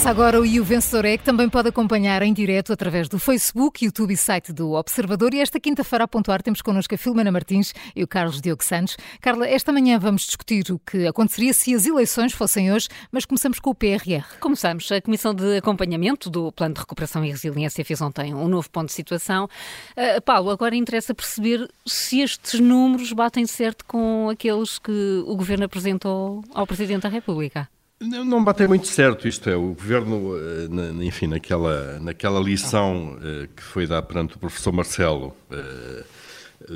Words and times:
Começa 0.00 0.18
agora 0.18 0.40
o 0.40 0.46
E 0.46 0.58
o 0.58 0.64
Vencedor 0.64 1.04
é, 1.04 1.18
que 1.18 1.24
também 1.24 1.46
pode 1.46 1.68
acompanhar 1.68 2.22
em 2.22 2.32
direto 2.32 2.72
através 2.72 3.06
do 3.06 3.18
Facebook, 3.18 3.84
YouTube 3.84 4.14
e 4.14 4.16
site 4.16 4.50
do 4.50 4.72
Observador. 4.72 5.34
E 5.34 5.40
esta 5.40 5.60
quinta-feira, 5.60 6.04
a 6.04 6.08
pontuar, 6.08 6.40
temos 6.40 6.62
connosco 6.62 6.94
a 6.94 6.96
Filomena 6.96 7.30
Martins 7.30 7.74
e 7.94 8.02
o 8.02 8.08
Carlos 8.08 8.40
Diogo 8.40 8.64
Santos. 8.64 8.96
Carla, 9.20 9.46
esta 9.46 9.70
manhã 9.70 9.98
vamos 9.98 10.22
discutir 10.22 10.72
o 10.72 10.78
que 10.78 11.06
aconteceria 11.06 11.52
se 11.52 11.74
as 11.74 11.84
eleições 11.84 12.32
fossem 12.32 12.72
hoje, 12.72 12.88
mas 13.12 13.26
começamos 13.26 13.60
com 13.60 13.68
o 13.68 13.74
PRR. 13.74 14.24
Começamos. 14.40 14.90
A 14.90 15.02
Comissão 15.02 15.34
de 15.34 15.58
Acompanhamento 15.58 16.30
do 16.30 16.50
Plano 16.50 16.76
de 16.76 16.80
Recuperação 16.80 17.22
e 17.22 17.28
Resiliência 17.28 17.84
fez 17.84 18.00
ontem 18.00 18.32
um 18.32 18.48
novo 18.48 18.70
ponto 18.70 18.86
de 18.86 18.94
situação. 18.94 19.50
Uh, 19.94 20.22
Paulo, 20.22 20.48
agora 20.48 20.74
interessa 20.74 21.14
perceber 21.14 21.68
se 21.84 22.22
estes 22.22 22.58
números 22.58 23.12
batem 23.12 23.44
certo 23.44 23.84
com 23.84 24.30
aqueles 24.30 24.78
que 24.78 25.22
o 25.26 25.36
Governo 25.36 25.66
apresentou 25.66 26.42
ao 26.54 26.66
Presidente 26.66 27.02
da 27.02 27.10
República. 27.10 27.68
Não 28.02 28.42
bateu 28.42 28.66
muito 28.66 28.86
certo, 28.86 29.28
isto 29.28 29.50
é, 29.50 29.54
o 29.54 29.74
Governo, 29.74 30.32
eh, 30.34 31.04
enfim, 31.04 31.26
naquela, 31.26 32.00
naquela 32.00 32.40
lição 32.40 33.18
eh, 33.22 33.46
que 33.54 33.62
foi 33.62 33.86
dada 33.86 34.00
perante 34.00 34.36
o 34.36 34.38
professor 34.38 34.72
Marcelo, 34.72 35.36
eh, 35.50 36.04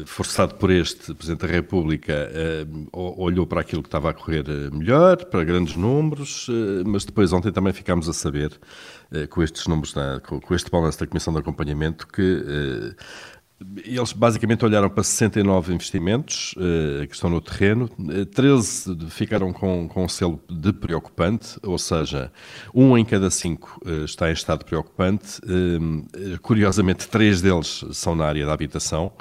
forçado 0.04 0.54
por 0.56 0.70
este 0.70 1.14
Presidente 1.14 1.46
da 1.46 1.46
República, 1.46 2.30
olhou 2.92 3.46
para 3.46 3.62
aquilo 3.62 3.82
que 3.82 3.88
estava 3.88 4.10
a 4.10 4.14
correr 4.14 4.44
melhor, 4.72 5.24
para 5.26 5.44
grandes 5.44 5.76
números, 5.76 6.46
mas 6.86 7.04
depois 7.04 7.34
ontem 7.34 7.52
também 7.52 7.72
ficámos 7.72 8.08
a 8.08 8.14
saber, 8.14 8.58
com 9.28 9.42
estes 9.42 9.66
números, 9.66 9.94
com 10.24 10.54
este 10.54 10.70
balanço 10.70 10.98
da 11.00 11.06
Comissão 11.06 11.34
de 11.34 11.40
Acompanhamento, 11.40 12.06
que 12.06 12.96
eles 13.84 14.12
basicamente 14.12 14.64
olharam 14.64 14.88
para 14.88 15.02
69 15.02 15.72
investimentos 15.72 16.54
uh, 16.56 17.06
que 17.06 17.14
estão 17.14 17.30
no 17.30 17.40
terreno, 17.40 17.88
13 18.32 18.92
eh, 18.92 18.94
ficaram 19.08 19.52
com, 19.52 19.88
com 19.88 20.04
um 20.04 20.08
selo 20.08 20.40
de 20.48 20.72
preocupante, 20.72 21.58
ou 21.62 21.78
seja, 21.78 22.30
um 22.74 22.96
em 22.96 23.04
cada 23.04 23.30
cinco 23.30 23.80
uh, 23.84 24.04
está 24.04 24.30
em 24.30 24.32
estado 24.32 24.64
preocupante. 24.64 25.40
Uh, 25.44 26.38
curiosamente, 26.40 27.08
três 27.08 27.40
deles 27.40 27.84
são 27.92 28.14
na 28.14 28.26
área 28.26 28.46
da 28.46 28.52
habitação, 28.52 29.12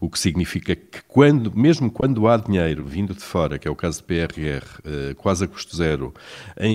o 0.00 0.10
que 0.10 0.18
significa 0.18 0.74
que, 0.74 1.02
quando, 1.06 1.56
mesmo 1.56 1.90
quando 1.90 2.26
há 2.28 2.36
dinheiro 2.36 2.84
vindo 2.84 3.14
de 3.14 3.22
fora, 3.22 3.58
que 3.58 3.68
é 3.68 3.70
o 3.70 3.76
caso 3.76 4.00
do 4.00 4.04
PRR, 4.04 5.14
quase 5.16 5.44
a 5.44 5.48
custo 5.48 5.76
zero, 5.76 6.12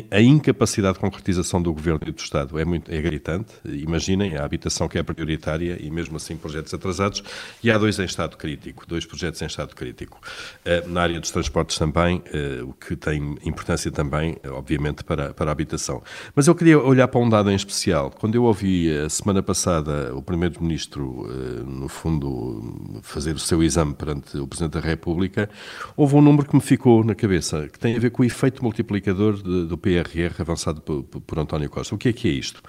a 0.10 0.22
incapacidade 0.22 0.94
de 0.94 1.00
concretização 1.00 1.62
do 1.62 1.74
Governo 1.74 2.00
e 2.08 2.12
do 2.12 2.20
Estado 2.20 2.58
é, 2.58 2.64
muito, 2.64 2.90
é 2.90 3.02
gritante. 3.02 3.54
Imaginem 3.66 4.38
a 4.38 4.46
habitação 4.46 4.88
que 4.88 4.98
é 4.98 5.04
prioritária 5.04 5.78
e 5.80 5.90
mesmo 5.92 6.16
assim 6.16 6.38
projetos 6.38 6.74
atrasados 6.74 7.17
e 7.64 7.72
há 7.72 7.78
dois 7.78 8.00
em 8.00 8.06
estado 8.06 8.38
crítico, 8.38 8.86
dois 8.88 9.06
projetos 9.06 9.42
em 9.42 9.46
estado 9.46 9.76
crítico. 9.76 10.20
Eh, 10.66 10.84
na 10.88 11.02
área 11.02 11.20
dos 11.20 11.32
transportes 11.32 11.78
também, 11.78 12.22
eh, 12.34 12.62
o 12.64 12.74
que 12.74 12.96
tem 12.96 13.38
importância 13.44 13.92
também, 13.92 14.38
obviamente, 14.52 15.04
para, 15.04 15.34
para 15.34 15.52
a 15.52 15.54
habitação. 15.54 16.02
Mas 16.36 16.48
eu 16.48 16.56
queria 16.56 16.80
olhar 16.80 17.08
para 17.08 17.20
um 17.20 17.30
dado 17.30 17.52
em 17.52 17.56
especial. 17.56 18.12
Quando 18.12 18.36
eu 18.36 18.44
ouvi 18.44 18.96
a 18.96 19.10
semana 19.10 19.42
passada 19.42 20.16
o 20.16 20.22
Primeiro-Ministro, 20.22 21.28
eh, 21.30 21.64
no 21.66 21.88
fundo, 21.88 23.02
fazer 23.02 23.36
o 23.36 23.40
seu 23.40 23.64
exame 23.64 23.94
perante 23.94 24.38
o 24.38 24.48
Presidente 24.48 24.74
da 24.74 24.80
República, 24.80 25.50
houve 25.96 26.16
um 26.16 26.22
número 26.22 26.48
que 26.48 26.56
me 26.56 26.62
ficou 26.62 27.04
na 27.04 27.16
cabeça, 27.16 27.68
que 27.68 27.80
tem 27.80 27.96
a 27.96 28.00
ver 28.00 28.12
com 28.12 28.22
o 28.22 28.26
efeito 28.26 28.64
multiplicador 28.64 29.38
do 29.38 29.78
PRR 29.78 30.40
avançado 30.40 30.82
por, 30.82 31.04
por 31.04 31.40
António 31.40 31.70
Costa. 31.70 31.96
O 31.96 31.98
que 31.98 32.10
é 32.10 32.14
que 32.14 32.28
é 32.28 32.32
isto? 32.32 32.62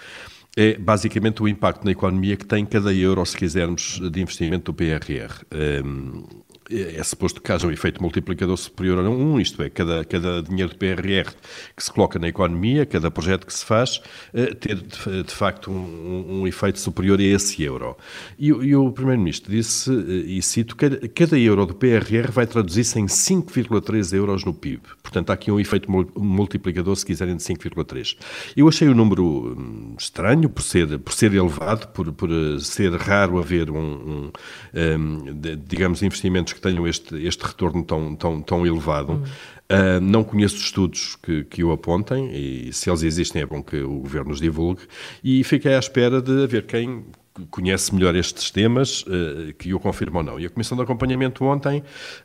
É 0.59 0.77
basicamente 0.77 1.41
o 1.41 1.47
impacto 1.47 1.85
na 1.85 1.93
economia 1.93 2.37
que 2.37 2.45
tem 2.45 2.67
cada 2.67 2.93
euro, 2.93 3.25
se 3.25 3.37
quisermos, 3.37 4.01
de 4.11 4.21
investimento 4.21 4.73
do 4.73 4.75
PRR. 4.75 5.45
Um, 5.85 6.25
é 6.71 7.03
suposto 7.03 7.41
que 7.41 7.51
haja 7.51 7.67
um 7.67 7.71
efeito 7.71 8.03
multiplicador 8.03 8.57
superior 8.57 8.99
a 8.99 9.09
um, 9.09 9.41
isto 9.41 9.63
é, 9.63 9.71
cada, 9.71 10.05
cada 10.05 10.43
dinheiro 10.43 10.73
do 10.73 10.77
PRR 10.77 11.33
que 11.75 11.83
se 11.83 11.91
coloca 11.91 12.19
na 12.19 12.29
economia, 12.29 12.85
cada 12.85 13.11
projeto 13.11 13.47
que 13.47 13.55
se 13.55 13.65
faz, 13.65 13.97
uh, 14.35 14.55
ter 14.55 14.77
de, 14.77 15.23
de 15.23 15.33
facto 15.33 15.71
um, 15.71 16.41
um, 16.41 16.47
efeito 16.47 16.79
superior 16.79 17.19
a 17.19 17.23
esse 17.23 17.63
euro. 17.63 17.97
E, 18.39 18.49
e 18.49 18.77
o 18.77 18.93
Primeiro-Ministro 18.93 19.51
disse, 19.51 19.91
uh, 19.91 20.11
e 20.11 20.43
cito, 20.43 20.77
que 20.77 21.09
cada 21.09 21.39
euro 21.39 21.65
do 21.67 21.75
PRR 21.75 22.31
vai 22.31 22.47
traduzir-se 22.47 22.99
em 22.99 23.07
5,3 23.07 24.15
euros 24.15 24.45
no 24.45 24.53
PIB. 24.53 24.83
Portanto, 25.03 25.31
há 25.31 25.35
aqui 25.35 25.51
um 25.51 25.59
efeito 25.59 25.91
multiplicador, 25.91 26.97
se 26.97 27.07
quiserem, 27.07 27.37
de 27.37 27.43
5,3. 27.43 28.17
Eu 28.57 28.69
achei 28.69 28.89
o 28.89 28.95
número 28.95 29.57
hum, 29.59 29.95
estranho 29.99 30.51
por 30.51 30.63
ser, 30.63 30.99
por 30.99 31.13
ser 31.13 31.33
elevado, 31.33 31.89
por, 31.89 32.13
por 32.13 32.31
eh, 32.31 32.59
ser 32.61 32.93
raro 32.95 33.39
haver 33.39 33.71
um, 33.71 33.79
um, 33.79 34.33
um 34.75 35.19
digamos, 35.67 36.03
investimentos 36.03 36.58
que 36.59 36.69
tenham 36.69 36.87
este, 36.87 37.15
este 37.27 37.45
retorno 37.45 37.85
tão, 37.85 38.15
tão, 38.15 38.43
tão 38.43 38.67
elevado. 38.67 39.13
Hum. 39.13 39.23
Uh, 39.71 40.01
não 40.01 40.25
conheço 40.25 40.57
estudos 40.57 41.17
que, 41.17 41.45
que 41.45 41.63
o 41.63 41.73
apontem 41.73 42.31
e 42.35 42.73
se 42.73 42.89
eles 42.89 43.03
existem 43.03 43.43
é 43.43 43.47
bom 43.47 43.63
que 43.63 43.77
o 43.77 43.99
Governo 43.99 44.31
os 44.31 44.41
divulgue 44.41 44.81
e 45.23 45.45
fiquei 45.45 45.75
à 45.75 45.79
espera 45.79 46.23
de 46.23 46.47
ver 46.47 46.65
quem 46.65 47.05
conhece 47.51 47.95
melhor 47.95 48.17
estes 48.17 48.51
temas, 48.51 49.03
uh, 49.03 49.53
que 49.59 49.73
o 49.73 49.79
confirma 49.79 50.19
ou 50.19 50.25
não. 50.25 50.41
E 50.41 50.47
a 50.47 50.51
Comissão 50.51 50.77
de 50.77 50.83
Acompanhamento 50.83 51.45
ontem, 51.45 51.83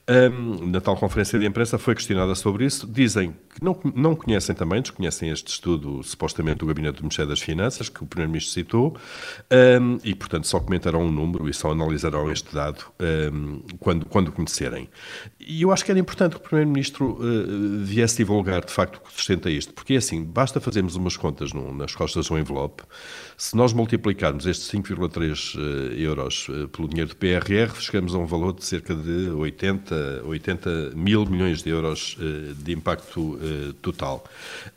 um, 0.09 0.67
na 0.67 0.81
tal 0.81 0.95
conferência 0.95 1.37
de 1.37 1.45
imprensa, 1.45 1.77
foi 1.77 1.95
questionada 1.95 2.33
sobre 2.35 2.65
isso. 2.65 2.87
Dizem 2.87 3.35
que 3.53 3.63
não, 3.63 3.77
não 3.95 4.15
conhecem 4.15 4.55
também, 4.55 4.81
desconhecem 4.81 5.29
este 5.29 5.47
estudo, 5.47 6.01
supostamente, 6.03 6.59
do 6.59 6.65
Gabinete 6.65 6.97
do 6.97 7.03
Ministério 7.03 7.29
das 7.29 7.39
Finanças, 7.39 7.87
que 7.87 8.03
o 8.03 8.07
Primeiro-Ministro 8.07 8.53
citou, 8.53 8.97
um, 9.81 9.99
e, 10.03 10.15
portanto, 10.15 10.47
só 10.47 10.59
comentarão 10.59 11.03
um 11.03 11.11
número 11.11 11.47
e 11.47 11.53
só 11.53 11.71
analisarão 11.71 12.31
este 12.31 12.53
dado 12.53 12.83
um, 13.31 13.61
quando, 13.79 14.05
quando 14.05 14.31
conhecerem. 14.31 14.89
E 15.39 15.61
eu 15.61 15.71
acho 15.71 15.85
que 15.85 15.91
era 15.91 15.99
importante 15.99 16.31
que 16.31 16.37
o 16.37 16.43
Primeiro-Ministro 16.43 17.11
uh, 17.11 17.83
viesse 17.83 18.17
divulgar, 18.17 18.65
de 18.65 18.71
facto, 18.71 18.97
o 18.97 19.01
que 19.01 19.13
sustenta 19.13 19.49
isto, 19.49 19.73
porque 19.73 19.93
é 19.93 19.97
assim, 19.97 20.23
basta 20.23 20.59
fazermos 20.59 20.95
umas 20.95 21.15
contas 21.15 21.51
nas 21.53 21.93
costas 21.95 22.25
de 22.25 22.33
um 22.33 22.39
envelope, 22.39 22.83
se 23.37 23.55
nós 23.55 23.73
multiplicarmos 23.73 24.45
estes 24.45 24.69
5,3 24.71 25.55
uh, 25.55 25.59
euros 25.93 26.47
uh, 26.49 26.67
pelo 26.69 26.87
dinheiro 26.87 27.09
do 27.09 27.15
PRR, 27.15 27.79
chegamos 27.79 28.15
a 28.15 28.17
um 28.17 28.25
valor 28.25 28.53
de 28.53 28.65
cerca 28.65 28.95
de 28.95 29.29
80, 29.29 30.23
80 30.25 30.91
mil 30.95 31.25
milhões 31.25 31.61
de 31.61 31.69
euros 31.69 32.17
de 32.57 32.73
impacto 32.73 33.37
total. 33.81 34.23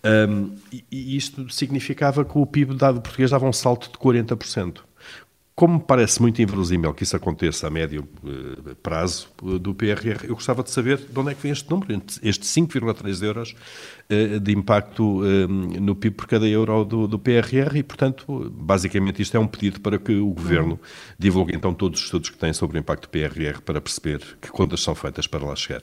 Um, 0.05 0.57
e 0.73 1.17
isto 1.17 1.49
significava 1.51 2.25
que 2.25 2.37
o 2.39 2.47
PIB 2.47 2.75
dado 2.75 3.01
português 3.01 3.31
dava 3.31 3.47
um 3.47 3.53
salto 3.53 3.91
de 3.91 3.99
40%. 3.99 4.81
Como 5.57 5.81
parece 5.81 6.21
muito 6.21 6.43
inverosímil 6.43 6.93
que 6.93 7.03
isso 7.03 7.17
aconteça 7.17 7.67
a 7.67 7.71
médio 7.71 8.07
eh, 8.27 8.75
prazo 8.83 9.29
eh, 9.43 9.59
do 9.59 9.75
PRR, 9.75 10.27
eu 10.29 10.35
gostava 10.35 10.63
de 10.63 10.71
saber 10.71 10.99
de 10.99 11.19
onde 11.19 11.31
é 11.31 11.35
que 11.35 11.41
vem 11.43 11.51
este 11.51 11.71
número, 11.71 11.91
estes 12.23 12.55
5,3 12.55 13.23
euros 13.23 13.57
eh, 14.11 14.39
de 14.39 14.53
impacto 14.53 15.23
no 15.81 15.95
PIB 15.95 16.15
por 16.15 16.27
cada 16.27 16.47
euro 16.47 16.85
do, 16.85 17.09
do, 17.09 17.19
PRR 17.19 17.75
e, 17.75 17.83
portanto, 17.83 18.53
basicamente 18.55 19.23
isto 19.23 19.35
é 19.35 19.41
um 19.41 19.47
pedido 19.47 19.81
para 19.81 19.99
que 19.99 20.13
o 20.13 20.29
Governo 20.29 20.79
divulgue 21.19 21.57
então 21.57 21.73
todos 21.73 22.01
os 22.01 22.05
estudos 22.05 22.29
que 22.29 22.37
tem 22.37 22.53
sobre 22.53 22.77
o 22.77 22.81
impacto 22.81 23.05
do 23.05 23.09
PRR 23.09 23.63
para 23.65 23.81
perceber 23.81 24.21
que 24.43 24.51
contas 24.51 24.83
são 24.83 24.95
feitas 24.95 25.27
para 25.27 25.43
lá 25.43 25.57
chegar. 25.57 25.81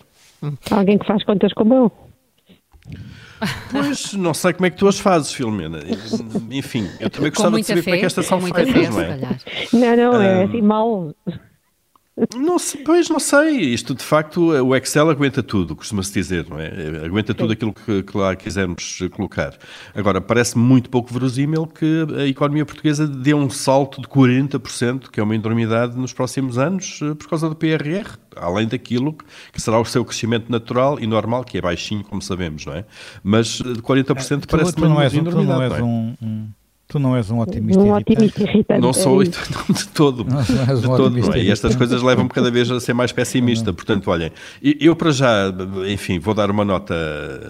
Alguém 0.69 0.99
que 0.99 1.07
faz 1.07 1.23
contas 1.23 1.51
como 1.51 1.73
eu. 1.73 1.91
Pois, 3.71 4.13
não 4.13 4.33
sei 4.33 4.53
como 4.53 4.65
é 4.65 4.69
que 4.69 4.77
tu 4.77 4.87
as 4.87 4.99
fazes, 4.99 5.33
Filomena. 5.33 5.79
Enfim, 6.51 6.89
eu 6.99 7.09
também 7.09 7.29
gostava 7.29 7.59
de 7.59 7.65
saber 7.65 7.81
fé, 7.81 7.85
como 7.85 7.95
é 7.95 7.99
que 7.99 8.05
estas 8.05 8.25
são 8.25 8.41
feitas, 8.41 8.89
não 8.89 9.01
é? 9.01 9.17
Não, 9.73 10.13
não, 10.13 10.21
é 10.21 10.43
assim 10.43 10.61
mal. 10.61 11.13
Não 12.35 12.59
sei, 12.59 12.83
pois 12.83 13.09
não 13.09 13.19
sei. 13.19 13.59
Isto 13.73 13.95
de 13.95 14.03
facto, 14.03 14.51
o 14.51 14.75
Excel 14.75 15.09
aguenta 15.09 15.41
tudo, 15.41 15.75
costuma-se 15.75 16.13
dizer, 16.13 16.47
não 16.47 16.59
é? 16.59 16.67
Aguenta 17.03 17.33
tudo 17.33 17.53
aquilo 17.53 17.73
que, 17.73 18.03
que, 18.03 18.17
lá 18.17 18.35
quisermos 18.35 18.99
colocar. 19.11 19.57
Agora, 19.95 20.21
parece 20.21 20.55
muito 20.55 20.91
pouco 20.91 21.11
verosímil 21.11 21.65
que 21.65 22.05
a 22.15 22.27
economia 22.27 22.65
portuguesa 22.65 23.07
dê 23.07 23.33
um 23.33 23.49
salto 23.49 23.99
de 23.99 24.07
40%, 24.07 25.09
que 25.09 25.19
é 25.19 25.23
uma 25.23 25.33
enormidade, 25.33 25.97
nos 25.97 26.13
próximos 26.13 26.59
anos, 26.59 26.99
eh, 27.01 27.15
por 27.15 27.27
causa 27.27 27.49
do 27.49 27.55
PRR, 27.55 28.17
além 28.35 28.67
daquilo 28.67 29.17
que 29.51 29.59
será 29.59 29.79
o 29.79 29.85
seu 29.85 30.05
crescimento 30.05 30.51
natural 30.51 30.99
e 30.99 31.07
normal, 31.07 31.43
que 31.43 31.57
é 31.57 31.61
baixinho, 31.61 32.03
como 32.03 32.21
sabemos, 32.21 32.63
não 32.65 32.73
é? 32.73 32.85
Mas 33.23 33.47
de 33.47 33.81
40% 33.81 34.43
é, 34.43 34.45
parece 34.45 34.77
uma 34.77 35.05
enormidade. 35.05 35.31
Tu 35.31 35.43
não 35.43 35.61
és, 35.63 35.81
um, 35.81 36.15
um 36.21 36.49
Tu 36.87 36.99
não 36.99 37.15
és 37.15 37.31
um 37.31 37.39
otimista 37.39 37.81
um 37.81 37.93
otimista 37.93 38.43
irritante. 38.43 38.81
Não 38.81 38.93
sou 38.93 39.21
é 39.21 39.25
de 39.25 39.87
todo. 39.93 40.23
Não, 40.25 40.35
não 40.35 40.79
de 40.81 40.87
um 40.87 40.95
todo 40.95 41.17
não 41.17 41.33
é? 41.33 41.39
E 41.39 41.49
estas 41.49 41.75
coisas 41.75 42.01
levam-me 42.03 42.29
cada 42.29 42.51
vez 42.51 42.69
a 42.69 42.79
ser 42.79 42.93
mais 42.93 43.11
pessimista. 43.11 43.71
Portanto, 43.73 44.11
olhem, 44.11 44.31
eu 44.61 44.95
para 44.95 45.11
já, 45.11 45.51
enfim, 45.87 46.19
vou 46.19 46.33
dar 46.33 46.51
uma 46.51 46.63
nota, 46.63 46.93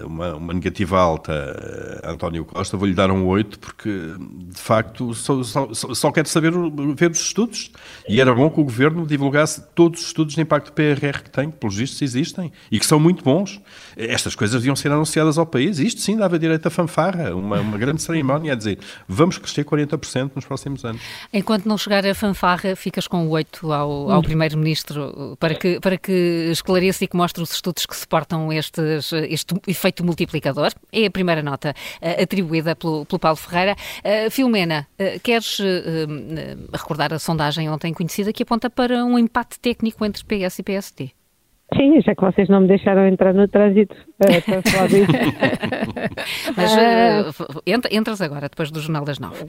uma, 0.06 0.36
uma 0.36 0.54
negativa 0.54 0.98
alta 0.98 2.00
a 2.02 2.12
António 2.12 2.44
Costa, 2.44 2.76
vou-lhe 2.76 2.94
dar 2.94 3.10
um 3.10 3.26
8, 3.26 3.58
porque 3.58 3.90
de 3.90 4.60
facto 4.60 5.12
só, 5.14 5.42
só, 5.42 5.68
só 5.72 6.12
quero 6.12 6.28
saber 6.28 6.52
ver 6.96 7.10
os 7.10 7.20
estudos. 7.20 7.70
E 8.08 8.20
era 8.20 8.34
bom 8.34 8.48
que 8.48 8.60
o 8.60 8.64
governo 8.64 9.06
divulgasse 9.06 9.62
todos 9.74 10.00
os 10.00 10.06
estudos 10.06 10.34
de 10.34 10.40
impacto 10.40 10.72
PRR 10.72 11.22
que 11.22 11.30
tem, 11.30 11.50
que 11.50 11.58
pelos 11.58 11.76
vistos 11.76 12.00
existem, 12.00 12.52
e 12.70 12.78
que 12.78 12.86
são 12.86 13.00
muito 13.00 13.22
bons. 13.22 13.60
Estas 13.96 14.34
coisas 14.34 14.60
deviam 14.60 14.76
ser 14.76 14.90
anunciadas 14.90 15.38
ao 15.38 15.46
país. 15.46 15.78
Isto 15.78 16.00
sim 16.00 16.16
dava 16.16 16.38
direito 16.38 16.66
a 16.66 16.70
fanfarra, 16.70 17.34
uma, 17.34 17.60
uma 17.60 17.78
grande 17.78 18.00
cerimónia, 18.02 18.52
a 18.52 18.56
dizer, 18.56 18.78
vamos 19.06 19.38
crescer 19.38 19.64
40% 19.64 20.32
nos 20.34 20.44
próximos 20.44 20.84
anos. 20.84 21.00
Enquanto 21.32 21.66
não 21.66 21.78
chegar 21.78 22.06
a 22.06 22.14
fanfarra, 22.14 22.74
ficas 22.76 23.06
com 23.06 23.26
o 23.26 23.30
8 23.30 23.72
ao, 23.72 24.10
ao. 24.10 24.24
Primeiro-Ministro 24.24 25.36
para 25.38 25.54
que, 25.54 25.78
para 25.80 25.98
que 25.98 26.48
esclareça 26.50 27.04
e 27.04 27.06
que 27.06 27.16
mostre 27.16 27.42
os 27.42 27.52
estudos 27.52 27.86
que 27.86 27.94
suportam 27.94 28.52
estes, 28.52 29.12
este 29.12 29.54
efeito 29.66 30.04
multiplicador. 30.04 30.72
É 30.92 31.06
a 31.06 31.10
primeira 31.10 31.42
nota 31.42 31.74
uh, 32.00 32.22
atribuída 32.22 32.74
pelo, 32.74 33.04
pelo, 33.04 33.18
Paulo 33.18 33.36
Ferreira. 33.36 33.76
Uh, 33.98 34.30
Filomena, 34.30 34.86
uh, 34.98 35.20
queres 35.20 35.58
recordar 36.72 37.12
a 37.12 37.18
sondagem 37.18 37.68
ontem 37.68 37.92
conhecida 37.92 38.32
que 38.32 38.42
aponta 38.42 38.68
para 38.70 39.04
um 39.04 39.18
empate 39.18 39.58
técnico 39.60 40.04
entre 40.04 40.24
PS 40.24 40.58
e 40.58 40.62
PSD? 40.62 41.23
Sim, 41.76 42.00
já 42.00 42.14
que 42.14 42.20
vocês 42.20 42.48
não 42.48 42.60
me 42.60 42.68
deixaram 42.68 43.06
entrar 43.06 43.32
no 43.32 43.48
trânsito 43.48 43.94
uh, 43.94 44.42
para 44.44 44.62
falar 44.62 44.88
disso. 44.88 45.12
Mas 46.56 46.76
uh, 46.76 47.62
entras 47.90 48.20
agora, 48.20 48.48
depois 48.48 48.70
do 48.70 48.80
Jornal 48.80 49.04
das 49.04 49.18
Nove. 49.18 49.46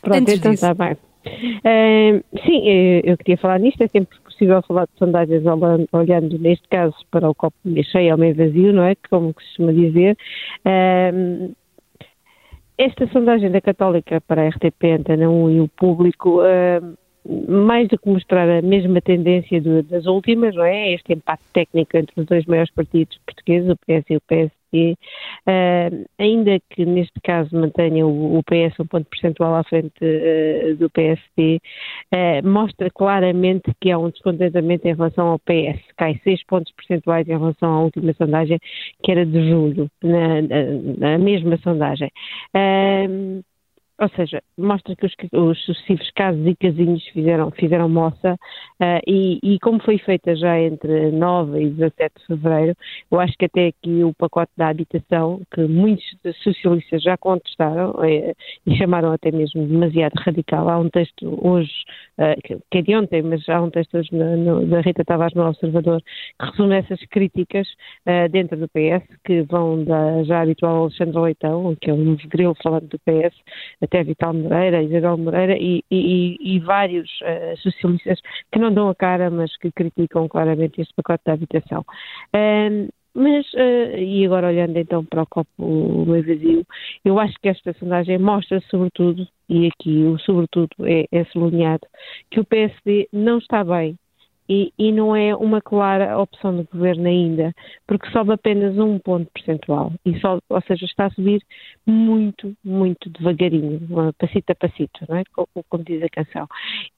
Pronto, 0.00 0.20
Antes 0.20 0.34
então 0.34 0.52
está 0.52 0.74
bem. 0.74 0.92
Uh, 1.26 2.22
sim, 2.44 2.68
eu, 3.04 3.16
queria 3.16 3.38
falar 3.38 3.58
nisto, 3.58 3.82
é 3.82 3.88
sempre 3.88 4.18
possível 4.20 4.62
falar 4.62 4.84
de 4.84 4.98
sondagens 4.98 5.42
olhando, 5.92 6.38
neste 6.38 6.68
caso, 6.68 6.94
para 7.10 7.28
o 7.28 7.34
copo 7.34 7.56
meio 7.64 7.84
cheio 7.86 8.12
ou 8.12 8.18
meio 8.18 8.34
vazio, 8.34 8.72
não 8.72 8.84
é? 8.84 8.94
Como 9.08 9.32
costuma 9.32 9.72
dizer. 9.72 10.16
Esta 12.76 13.06
sondagem 13.08 13.50
da 13.50 13.60
Católica 13.60 14.20
para 14.20 14.42
a 14.42 14.48
RTP, 14.48 14.84
Antena 14.98 15.30
1 15.30 15.50
e 15.50 15.60
o 15.60 15.68
público 15.68 16.40
mais 17.26 17.88
do 17.88 17.98
que 17.98 18.08
mostrar 18.08 18.48
a 18.48 18.60
mesma 18.60 19.00
tendência 19.00 19.60
do, 19.60 19.82
das 19.82 20.06
últimas, 20.06 20.54
não 20.54 20.64
é? 20.64 20.92
Este 20.92 21.14
empate 21.14 21.42
técnico 21.52 21.96
entre 21.96 22.20
os 22.20 22.26
dois 22.26 22.44
maiores 22.46 22.70
partidos 22.72 23.18
portugueses, 23.24 23.70
o 23.70 23.76
PS 23.76 24.04
e 24.10 24.16
o 24.16 24.20
PSD, 24.20 24.92
uh, 24.92 24.96
ah, 25.46 25.90
ainda 26.18 26.60
que 26.70 26.84
neste 26.84 27.18
caso 27.22 27.56
mantenha 27.56 28.06
o, 28.06 28.38
o, 28.38 28.42
PS 28.42 28.78
um 28.80 28.86
ponto 28.86 29.08
percentual 29.08 29.54
à 29.54 29.64
frente 29.64 29.94
uh, 30.02 30.76
do 30.76 30.90
PSD, 30.90 31.56
uh, 31.56 31.60
ah, 32.12 32.42
mostra 32.46 32.90
claramente 32.90 33.72
que 33.80 33.90
há 33.90 33.98
um 33.98 34.10
descontentamento 34.10 34.86
em 34.86 34.94
relação 34.94 35.28
ao 35.28 35.38
PS. 35.38 35.80
Cai 35.96 36.20
6 36.24 36.44
pontos 36.44 36.72
percentuais 36.72 37.26
em 37.26 37.38
relação 37.38 37.72
à 37.72 37.80
última 37.80 38.12
sondagem, 38.14 38.58
que 39.02 39.10
era 39.10 39.24
de 39.24 39.48
julho, 39.48 39.88
na, 40.02 40.42
na, 40.42 40.58
na 40.98 41.18
mesma 41.18 41.56
sondagem. 41.58 42.10
Uh, 42.54 43.42
ou 44.00 44.08
seja, 44.10 44.42
mostra 44.58 44.96
que 44.96 45.06
os, 45.06 45.14
os, 45.32 45.64
sucessivos 45.64 46.10
casos 46.16 46.44
e 46.46 46.56
casinhos 46.56 47.04
fizeram, 47.08 47.50
fizeram 47.52 47.88
moça 47.88 48.34
uh, 48.34 49.00
e, 49.06 49.38
e, 49.42 49.58
como 49.60 49.80
foi 49.80 49.98
feita 49.98 50.34
já 50.34 50.58
entre 50.60 51.12
9 51.12 51.62
e 51.62 51.70
17 51.70 52.14
de 52.18 52.26
fevereiro, 52.26 52.76
eu 53.10 53.20
acho 53.20 53.34
que 53.38 53.44
até 53.44 53.68
aqui 53.68 54.02
o 54.02 54.12
pacote 54.14 54.50
da 54.56 54.68
habitação, 54.68 55.40
que 55.52 55.62
muitos 55.62 56.04
socialistas 56.42 57.02
já 57.02 57.16
contestaram 57.16 57.94
é, 58.02 58.34
e 58.66 58.76
chamaram 58.76 59.12
até 59.12 59.30
mesmo 59.30 59.64
demasiado 59.64 60.14
radical, 60.16 60.68
há 60.68 60.78
um 60.78 60.90
texto 60.90 61.38
hoje, 61.40 61.72
uh, 62.18 62.60
que 62.70 62.78
é 62.78 62.82
de 62.82 62.96
ontem, 62.96 63.22
mas 63.22 63.48
há 63.48 63.62
um 63.62 63.70
texto 63.70 63.96
hoje 63.96 64.08
no, 64.12 64.66
da 64.66 64.80
Rita 64.80 65.04
Tavares 65.04 65.34
no 65.34 65.46
Observador, 65.46 66.02
que 66.02 66.50
resume 66.50 66.76
essas 66.76 67.00
críticas 67.06 67.68
uh, 68.06 68.28
dentro 68.28 68.56
do 68.56 68.68
PS, 68.68 69.06
que 69.24 69.42
vão 69.42 69.84
da 69.84 70.24
já 70.24 70.42
habitual 70.42 70.82
Alexandre 70.82 71.20
Leitão, 71.20 71.76
que 71.80 71.90
é 71.90 71.94
um 71.94 72.16
grilo 72.28 72.56
falando 72.60 72.88
do 72.88 72.98
PS, 72.98 73.34
até 73.84 74.02
Vital 74.02 74.34
Moreira, 74.34 74.82
Isabel 74.82 75.16
Moreira 75.18 75.56
e, 75.58 75.82
e, 75.90 76.36
e 76.40 76.60
vários 76.60 77.08
uh, 77.22 77.56
socialistas 77.58 78.20
que 78.52 78.58
não 78.58 78.72
dão 78.72 78.88
a 78.88 78.94
cara, 78.94 79.30
mas 79.30 79.56
que 79.56 79.70
criticam 79.72 80.28
claramente 80.28 80.80
este 80.80 80.92
pacote 80.94 81.22
da 81.24 81.34
habitação. 81.34 81.84
Um, 82.34 82.88
mas, 83.14 83.46
uh, 83.54 83.96
e 83.96 84.26
agora 84.26 84.48
olhando 84.48 84.76
então 84.76 85.04
para 85.04 85.22
o 85.22 85.26
copo 85.26 86.04
meio 86.06 86.26
vazio, 86.26 86.66
eu 87.04 87.18
acho 87.20 87.34
que 87.40 87.48
esta 87.48 87.72
sondagem 87.74 88.18
mostra 88.18 88.60
sobretudo, 88.68 89.26
e 89.48 89.68
aqui 89.68 90.04
o 90.04 90.18
sobretudo 90.18 90.70
é, 90.82 91.06
é 91.12 91.24
sublinhado, 91.26 91.86
que 92.30 92.40
o 92.40 92.44
PSD 92.44 93.08
não 93.12 93.38
está 93.38 93.62
bem 93.62 93.96
e, 94.48 94.72
e, 94.78 94.92
não 94.92 95.14
é 95.14 95.34
uma 95.34 95.60
clara 95.60 96.18
opção 96.18 96.56
do 96.56 96.68
governo 96.70 97.08
ainda, 97.08 97.52
porque 97.86 98.10
sobe 98.10 98.32
apenas 98.32 98.76
um 98.78 98.98
ponto 98.98 99.30
percentual, 99.32 99.92
e 100.04 100.18
sobe, 100.20 100.42
ou 100.48 100.60
seja, 100.62 100.84
está 100.84 101.06
a 101.06 101.10
subir 101.10 101.42
muito, 101.86 102.54
muito 102.64 103.08
devagarinho, 103.10 103.80
passito 104.18 104.50
a 104.50 104.54
passito, 104.54 105.04
não 105.08 105.16
é? 105.16 105.22
como, 105.32 105.48
como 105.68 105.84
diz 105.84 106.02
a 106.02 106.08
canção. 106.08 106.46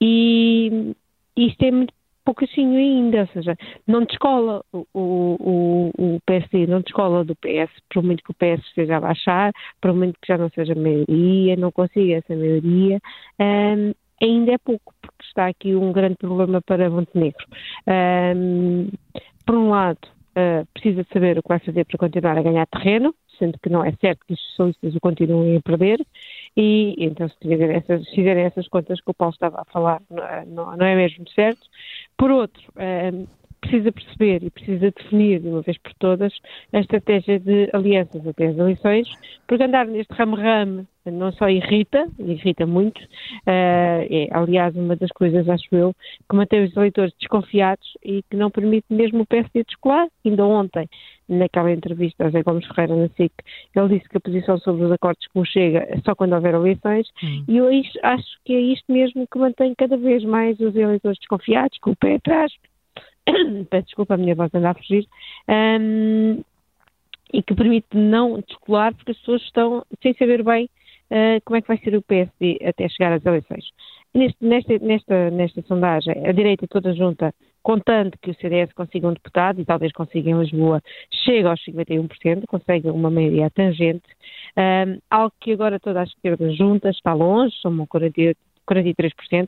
E 0.01 0.93
isto 1.35 1.63
é 1.63 1.71
muito 1.71 1.93
pouquinho 2.33 2.77
ainda, 2.77 3.21
ou 3.21 3.27
seja, 3.27 3.55
não 3.87 4.03
descola 4.03 4.61
o, 4.73 4.85
o, 4.93 5.91
o 5.97 6.19
PSD, 6.25 6.67
não 6.67 6.81
descola 6.81 7.23
do 7.23 7.35
PS, 7.37 7.71
por 7.89 8.03
muito 8.03 8.21
que 8.21 8.31
o 8.31 8.33
PS 8.33 8.65
esteja 8.67 8.97
a 8.97 9.01
baixar, 9.01 9.53
por 9.81 9.93
muito 9.93 10.19
que 10.19 10.27
já 10.27 10.37
não 10.37 10.49
seja 10.49 10.75
maioria, 10.75 11.55
não 11.55 11.71
consiga 11.71 12.15
essa 12.15 12.35
maioria, 12.35 12.99
um, 13.39 13.93
ainda 14.21 14.53
é 14.53 14.57
pouco, 14.57 14.93
porque 15.01 15.23
está 15.23 15.47
aqui 15.47 15.75
um 15.75 15.91
grande 15.91 16.15
problema 16.15 16.61
para 16.61 16.89
Montenegro. 16.89 17.45
Um, 17.87 18.89
por 19.45 19.55
um 19.55 19.69
lado, 19.69 19.99
uh, 20.37 20.65
precisa 20.73 21.05
saber 21.11 21.37
o 21.37 21.43
que 21.43 21.49
vai 21.49 21.59
fazer 21.59 21.85
para 21.85 21.97
continuar 21.97 22.37
a 22.37 22.43
ganhar 22.43 22.67
terreno, 22.67 23.13
sendo 23.37 23.57
que 23.59 23.69
não 23.69 23.83
é 23.83 23.91
certo 24.01 24.25
que 24.25 24.33
os 24.33 24.41
socialistas 24.55 24.95
o 24.95 24.99
continuem 24.99 25.57
a 25.57 25.61
perder, 25.61 25.99
e 26.55 26.95
então 26.97 27.29
se 27.29 27.35
fizerem 27.41 27.75
essas, 27.75 28.09
fizerem 28.09 28.43
essas 28.45 28.67
contas 28.67 28.99
que 28.99 29.11
o 29.11 29.13
Paulo 29.13 29.33
estava 29.33 29.61
a 29.61 29.65
falar, 29.65 30.01
não 30.09 30.23
é, 30.23 30.45
não 30.45 30.85
é 30.85 30.95
mesmo 30.95 31.27
certo. 31.29 31.61
Por 32.17 32.31
outro, 32.31 32.61
um, 32.75 33.27
precisa 33.61 33.91
perceber 33.91 34.43
e 34.43 34.49
precisa 34.49 34.91
definir 34.91 35.39
de 35.39 35.47
uma 35.47 35.61
vez 35.61 35.77
por 35.77 35.93
todas 35.95 36.33
a 36.73 36.79
estratégia 36.79 37.39
de 37.39 37.69
alianças 37.73 38.25
até 38.27 38.47
as 38.47 38.57
eleições, 38.57 39.07
porque 39.47 39.63
andar 39.63 39.85
neste 39.85 40.13
ramo-ramo 40.13 40.87
não 41.11 41.31
só 41.31 41.49
irrita, 41.49 42.07
irrita 42.19 42.65
muito, 42.65 42.99
uh, 43.01 44.03
é 44.09 44.27
aliás 44.31 44.75
uma 44.75 44.95
das 44.95 45.09
coisas, 45.11 45.47
acho 45.47 45.73
eu, 45.75 45.93
que 46.29 46.35
mantém 46.35 46.63
os 46.63 46.75
eleitores 46.75 47.13
desconfiados 47.19 47.87
e 48.03 48.23
que 48.29 48.35
não 48.35 48.51
permite 48.51 48.85
mesmo 48.89 49.21
o 49.21 49.25
PSD 49.25 49.63
descolar. 49.63 50.07
Ainda 50.25 50.45
ontem, 50.45 50.89
naquela 51.27 51.71
entrevista 51.71 52.23
a 52.23 52.27
José 52.27 52.43
Gomes 52.43 52.67
Ferreira 52.67 52.95
na 52.95 53.07
SIC, 53.09 53.31
ele 53.75 53.97
disse 53.97 54.09
que 54.09 54.17
a 54.17 54.21
posição 54.21 54.57
sobre 54.59 54.85
os 54.85 54.91
acordos 54.91 55.25
com 55.27 55.41
o 55.41 55.45
Chega 55.45 55.85
é 55.89 55.99
só 56.01 56.15
quando 56.15 56.33
houver 56.33 56.53
eleições 56.53 57.07
hum. 57.23 57.43
e 57.47 57.57
eu 57.57 57.69
acho 58.03 58.27
que 58.45 58.53
é 58.53 58.59
isto 58.59 58.91
mesmo 58.91 59.27
que 59.31 59.39
mantém 59.39 59.73
cada 59.77 59.97
vez 59.97 60.23
mais 60.23 60.59
os 60.59 60.75
eleitores 60.75 61.17
desconfiados, 61.19 61.77
com 61.79 61.91
o 61.91 61.95
pé 61.95 62.15
atrás, 62.15 62.51
peço 63.69 63.85
desculpa, 63.85 64.13
a 64.13 64.17
minha 64.17 64.35
voz 64.35 64.53
anda 64.53 64.71
a 64.71 64.73
fugir, 64.73 65.07
um, 65.47 66.41
e 67.33 67.43
que 67.43 67.53
permite 67.55 67.95
não 67.95 68.39
descolar 68.39 68.93
porque 68.93 69.11
as 69.11 69.17
pessoas 69.17 69.41
estão 69.41 69.85
sem 70.01 70.13
saber 70.13 70.43
bem 70.43 70.69
uh, 71.11 71.41
como 71.43 71.57
é 71.57 71.61
que 71.61 71.67
vai 71.67 71.77
ser 71.77 71.95
o 71.95 72.01
PSD 72.01 72.59
até 72.65 72.87
chegar 72.89 73.13
às 73.13 73.25
eleições. 73.25 73.65
Neste, 74.13 74.37
nesta, 74.41 74.79
nesta, 74.79 75.29
nesta 75.31 75.61
sondagem, 75.63 76.25
a 76.25 76.31
direita 76.31 76.65
toda 76.67 76.93
junta, 76.93 77.33
contando 77.61 78.17
que 78.21 78.31
o 78.31 78.35
CDS 78.35 78.71
consiga 78.73 79.09
um 79.09 79.13
deputado, 79.13 79.59
e 79.59 79.65
talvez 79.65 79.91
consiga 79.91 80.29
em 80.29 80.39
Lisboa, 80.39 80.81
chega 81.25 81.49
aos 81.49 81.59
51%, 81.65 82.45
consegue 82.47 82.89
uma 82.89 83.11
maioria 83.11 83.49
tangente, 83.49 84.07
um, 84.57 84.97
algo 85.09 85.33
que 85.39 85.51
agora 85.51 85.79
toda 85.79 85.99
a 85.99 86.03
esquerda 86.03 86.49
junta 86.51 86.89
está 86.89 87.13
longe, 87.13 87.55
são 87.61 87.85
48 87.85 88.39
43%, 88.67 89.47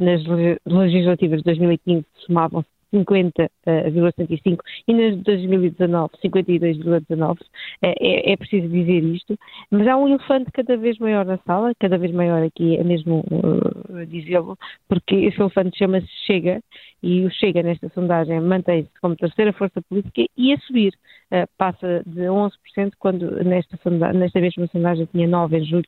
nas 0.00 0.22
legislativas 0.64 1.40
de 1.40 1.44
2015 1.44 2.06
somavam 2.26 2.64
50,75 2.94 4.58
e 4.86 4.94
nas 4.94 5.16
de 5.16 5.22
2019 5.22 6.14
52,19. 6.22 7.38
É, 7.82 7.94
é, 8.00 8.32
é, 8.32 8.36
preciso 8.36 8.68
dizer 8.68 9.02
isto, 9.04 9.38
mas 9.70 9.86
há 9.86 9.96
um 9.96 10.08
elefante 10.08 10.50
cada 10.52 10.76
vez 10.76 10.98
maior 10.98 11.24
na 11.24 11.38
sala, 11.38 11.72
cada 11.78 11.98
vez 11.98 12.12
maior 12.12 12.42
aqui, 12.42 12.76
é 12.76 12.84
mesmo 12.84 13.24
uh, 13.30 14.06
dizê-lo, 14.06 14.56
porque 14.88 15.14
esse 15.16 15.40
elefante 15.40 15.76
chama-se 15.78 16.08
Chega 16.26 16.60
e 17.02 17.24
o 17.24 17.30
Chega 17.30 17.62
nesta 17.62 17.88
sondagem 17.90 18.40
mantém-se 18.40 18.90
como 19.00 19.16
terceira 19.16 19.52
força 19.52 19.82
política 19.82 20.24
e 20.36 20.52
a 20.52 20.58
subir. 20.58 20.94
Uh, 21.32 21.48
passa 21.58 22.02
de 22.06 22.20
11% 22.20 22.50
quando 22.98 23.42
nesta, 23.44 23.76
sondagem, 23.82 24.20
nesta 24.20 24.40
mesma 24.40 24.66
sondagem 24.68 25.06
tinha 25.06 25.26
9 25.26 25.58
em 25.58 25.64
julho, 25.64 25.84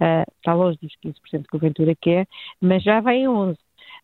uh, 0.00 0.30
está 0.36 0.52
longe 0.52 0.78
dos 0.82 0.92
15% 1.04 1.44
que 1.48 1.56
o 1.56 1.60
Ventura 1.60 1.94
quer, 2.00 2.26
mas 2.60 2.82
já 2.82 3.00
vai 3.00 3.18
em 3.18 3.26
11%. 3.26 3.56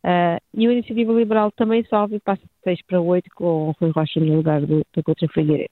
Uh, 0.05 0.39
e 0.55 0.67
a 0.67 0.73
Iniciativa 0.73 1.13
Liberal 1.13 1.51
também 1.53 1.85
sobe 1.85 2.17
e 2.17 2.21
passa 2.21 2.43
de 2.43 2.49
6 2.65 2.83
para 2.87 3.01
8 3.01 3.29
com 3.35 3.69
o 3.69 3.75
Rui 3.81 3.91
Rocha 3.91 4.21
no 4.21 4.37
lugar 4.37 4.61
do, 4.61 4.83
do 4.93 5.03
Coutinho. 5.03 5.67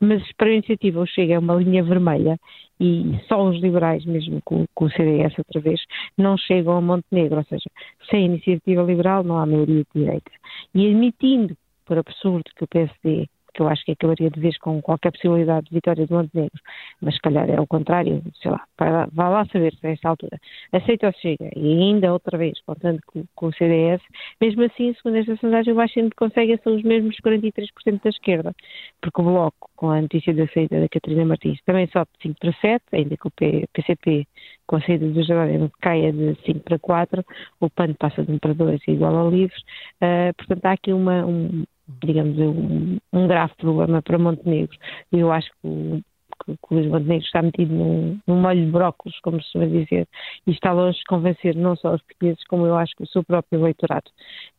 Mas 0.00 0.22
para 0.36 0.48
a 0.48 0.52
Iniciativa 0.52 1.00
o 1.00 1.06
Chega 1.06 1.34
é 1.34 1.38
uma 1.38 1.54
linha 1.54 1.82
vermelha 1.82 2.38
e 2.80 3.18
só 3.28 3.42
os 3.42 3.60
liberais, 3.60 4.04
mesmo 4.04 4.40
com, 4.44 4.66
com 4.74 4.84
o 4.84 4.90
CDS 4.90 5.36
outra 5.38 5.60
vez, 5.60 5.80
não 6.16 6.36
chegam 6.36 6.76
a 6.76 6.80
Montenegro, 6.80 7.38
ou 7.38 7.44
seja, 7.44 7.70
sem 8.10 8.26
Iniciativa 8.26 8.82
Liberal 8.82 9.24
não 9.24 9.38
há 9.38 9.46
maioria 9.46 9.84
de 9.84 10.00
direita. 10.00 10.30
E 10.74 10.86
admitindo, 10.86 11.56
por 11.84 11.98
absurdo, 11.98 12.44
que 12.54 12.64
o 12.64 12.68
PSD 12.68 13.28
que 13.58 13.62
eu 13.62 13.68
acho 13.68 13.84
que 13.84 13.90
acabaria 13.90 14.30
de 14.30 14.38
vez 14.38 14.56
com 14.58 14.80
qualquer 14.80 15.10
possibilidade 15.10 15.66
de 15.66 15.74
vitória 15.74 16.06
do 16.06 16.14
Montenegro, 16.14 16.60
mas 17.00 17.14
se 17.14 17.20
calhar 17.20 17.50
é 17.50 17.60
o 17.60 17.66
contrário, 17.66 18.22
sei 18.40 18.52
lá, 18.52 18.64
vá, 19.12 19.28
lá 19.28 19.44
saber 19.46 19.74
se 19.74 19.84
a 19.84 19.90
esta 19.90 20.08
altura. 20.08 20.38
Aceita 20.72 21.08
ou 21.08 21.12
chega, 21.14 21.50
e 21.56 21.82
ainda 21.82 22.12
outra 22.12 22.38
vez, 22.38 22.60
contando 22.64 23.00
com, 23.04 23.24
com 23.34 23.46
o 23.46 23.52
CDS, 23.52 24.00
mesmo 24.40 24.62
assim, 24.62 24.94
segundo 24.94 25.16
esta 25.16 25.36
sondagem, 25.38 25.72
o 25.72 25.76
Baixo 25.76 25.98
consegue 26.16 26.56
são 26.62 26.76
os 26.76 26.84
mesmos 26.84 27.16
43% 27.16 28.00
da 28.00 28.10
esquerda, 28.10 28.54
porque 29.02 29.20
o 29.20 29.24
Bloco, 29.24 29.68
com 29.74 29.90
a 29.90 30.00
notícia 30.00 30.32
da 30.32 30.46
saída 30.48 30.80
da 30.80 30.88
Catarina 30.88 31.24
Martins, 31.24 31.60
também 31.66 31.88
sobe 31.88 32.10
de 32.16 32.28
5 32.28 32.38
para 32.38 32.52
7, 32.60 32.84
ainda 32.92 33.16
que 33.16 33.26
o 33.26 33.30
PCP 33.72 34.26
com 34.68 34.76
a 34.76 34.82
saída 34.82 35.08
do 35.08 35.22
Jerónimo 35.24 35.72
caia 35.80 36.12
de 36.12 36.36
5 36.44 36.60
para 36.60 36.78
4, 36.78 37.24
o 37.58 37.70
PAN 37.70 37.94
passa 37.94 38.22
de 38.22 38.30
1 38.30 38.38
para 38.38 38.52
2 38.52 38.80
igual 38.86 39.16
ao 39.16 39.30
Livres. 39.30 39.60
Uh, 40.00 40.32
portanto, 40.36 40.64
há 40.66 40.72
aqui 40.72 40.92
uma, 40.92 41.24
um, 41.24 41.64
digamos, 42.02 42.38
um, 42.38 42.98
um 43.12 43.26
grave 43.26 43.52
problema 43.56 44.02
para 44.02 44.18
Montenegro. 44.18 44.76
Eu 45.12 45.32
acho 45.32 45.48
que 45.50 45.68
o, 45.68 46.02
que, 46.44 46.52
que 46.52 46.74
o 46.74 46.74
Luís 46.74 46.86
Montenegro 46.86 47.24
está 47.24 47.42
metido 47.42 47.74
num, 47.74 48.18
num 48.26 48.40
molho 48.40 48.64
de 48.64 48.70
brócolos, 48.70 49.18
como 49.20 49.38
se 49.38 49.44
costuma 49.44 49.66
dizer, 49.66 50.06
e 50.46 50.50
está 50.50 50.72
longe 50.72 50.98
de 50.98 51.04
convencer 51.04 51.56
não 51.56 51.76
só 51.76 51.94
os 51.94 52.02
portugueses, 52.02 52.44
como 52.46 52.66
eu 52.66 52.76
acho 52.76 52.94
que 52.96 53.02
o 53.02 53.08
seu 53.08 53.24
próprio 53.24 53.60
eleitorado. 53.60 54.10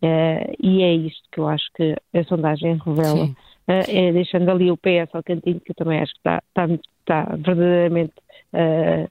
Uh, 0.02 0.56
e 0.62 0.82
é 0.82 0.94
isto 0.94 1.24
que 1.32 1.40
eu 1.40 1.48
acho 1.48 1.66
que 1.76 1.96
a 2.14 2.24
sondagem 2.24 2.80
revela, 2.84 3.26
uh, 3.26 3.32
é 3.68 4.12
deixando 4.12 4.50
ali 4.50 4.72
o 4.72 4.78
PS 4.78 5.14
ao 5.14 5.24
cantinho, 5.24 5.60
que 5.60 5.72
eu 5.72 5.76
também 5.76 6.00
acho 6.00 6.14
que 6.14 6.20
está, 6.20 6.42
está, 6.48 6.66
está 7.00 7.36
verdadeiramente 7.38 8.14
uh, 8.54 9.10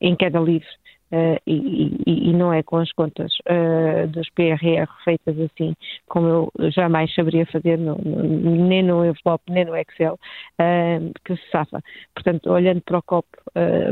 em 0.00 0.14
queda 0.16 0.38
livre. 0.38 0.68
Uh, 1.10 1.40
e, 1.46 2.02
e, 2.06 2.30
e, 2.30 2.32
não 2.34 2.52
é 2.52 2.62
com 2.62 2.76
as 2.76 2.92
contas 2.92 3.32
uh, 3.48 4.06
dos 4.08 4.28
PRR 4.30 4.86
feitas 5.04 5.40
assim, 5.40 5.74
como 6.06 6.26
eu 6.58 6.70
jamais 6.70 7.14
saberia 7.14 7.46
fazer, 7.46 7.78
no, 7.78 7.96
no, 7.96 8.66
nem 8.66 8.82
no 8.82 9.02
envelope, 9.04 9.50
nem 9.50 9.64
no 9.64 9.74
Excel, 9.74 10.18
uh, 10.60 11.12
que 11.24 11.34
se 11.34 11.50
safa. 11.50 11.82
Portanto, 12.14 12.50
olhando 12.50 12.82
para 12.82 12.98
o 12.98 13.02
copo 13.02 13.38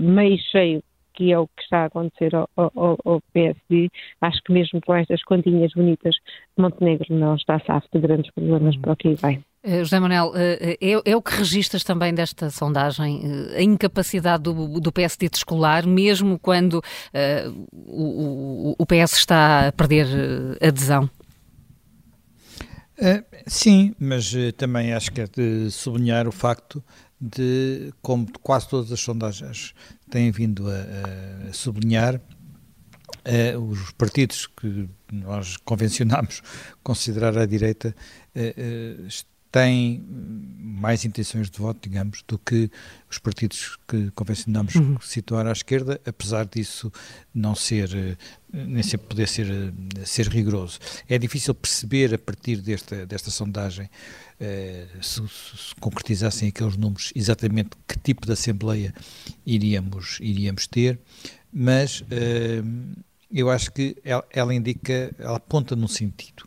meio 0.03 0.39
cheio, 0.51 0.83
que 1.15 1.33
é 1.33 1.39
o 1.39 1.47
que 1.47 1.63
está 1.63 1.79
a 1.79 1.85
acontecer 1.87 2.35
ao, 2.37 2.49
ao, 2.55 2.99
ao, 3.03 3.23
PSD, 3.33 3.89
acho 4.21 4.43
que 4.43 4.53
mesmo 4.53 4.81
com 4.83 4.95
estas 4.95 5.23
continhas 5.25 5.73
bonitas, 5.73 6.15
Montenegro 6.57 7.07
não 7.15 7.35
está 7.35 7.59
safo 7.61 7.89
de 7.93 7.99
grandes 7.99 8.31
problemas 8.31 8.77
para 8.77 8.93
o 8.93 8.97
que 8.97 9.15
vai. 9.15 9.41
Uh, 9.67 9.79
José 9.81 9.99
Manuel, 9.99 10.29
uh, 10.29 10.35
é, 10.37 10.79
é, 11.05 11.17
o 11.17 11.21
que 11.21 11.35
registras 11.35 11.83
também 11.83 12.15
desta 12.15 12.51
sondagem, 12.51 13.23
a 13.57 13.61
incapacidade 13.61 14.45
do, 14.45 14.79
do 14.79 14.93
PSD 14.93 15.29
de 15.29 15.39
escolar, 15.39 15.85
mesmo 15.85 16.39
quando 16.39 16.81
o, 17.75 18.77
o, 18.79 18.87
PS 18.87 19.15
está 19.15 19.67
a 19.69 19.73
perder 19.73 20.07
adesão? 20.63 21.11
sim, 23.47 23.95
mas 23.99 24.33
também 24.57 24.95
acho 24.95 25.11
que 25.13 25.21
é 25.21 25.27
de 25.27 25.71
sublinhar 25.71 26.27
o 26.29 26.33
facto 26.33 26.83
de, 27.21 27.93
como 28.01 28.27
quase 28.41 28.69
todas 28.69 28.91
as 28.93 29.01
sondagens 29.01 29.75
têm 30.09 30.31
vindo 30.31 30.67
a, 30.71 31.49
a 31.49 31.53
sublinhar, 31.53 32.21
os 33.61 33.91
partidos 33.93 34.47
que 34.47 34.89
nós 35.13 35.57
convencionamos 35.59 36.41
considerar 36.83 37.37
à 37.37 37.45
direita 37.45 37.95
têm 39.51 40.05
mais 40.77 41.05
intenções 41.05 41.49
de 41.49 41.59
voto, 41.59 41.89
digamos, 41.89 42.23
do 42.29 42.39
que 42.39 42.71
os 43.11 43.19
partidos 43.19 43.79
que 43.89 44.11
convencionamos 44.11 44.75
uhum. 44.75 44.99
situar 45.01 45.47
à 45.47 45.53
esquerda, 45.53 46.01
apesar 46.05 46.45
disso 46.45 46.93
não 47.35 47.55
ser, 47.55 47.91
eh, 47.95 48.17
nem 48.53 48.83
sempre 48.83 49.07
poder 49.07 49.27
ser, 49.27 49.51
eh, 49.51 50.05
ser 50.05 50.29
rigoroso. 50.29 50.79
É 51.09 51.17
difícil 51.17 51.55
perceber 51.55 52.15
a 52.15 52.19
partir 52.19 52.61
desta, 52.61 53.07
desta 53.07 53.31
sondagem, 53.31 53.89
eh, 54.39 54.87
se, 55.01 55.27
se 55.27 55.75
concretizassem 55.81 56.49
aqueles 56.49 56.77
números, 56.77 57.11
exatamente 57.15 57.71
que 57.89 57.99
tipo 57.99 58.27
de 58.27 58.33
Assembleia 58.33 58.93
iríamos, 59.47 60.19
iríamos 60.21 60.67
ter, 60.67 60.99
mas 61.51 62.05
eh, 62.11 62.63
eu 63.33 63.49
acho 63.49 63.73
que 63.73 63.97
ela, 64.05 64.27
ela 64.31 64.55
indica, 64.55 65.15
ela 65.19 65.39
aponta 65.39 65.75
num 65.75 65.89
sentido, 65.89 66.47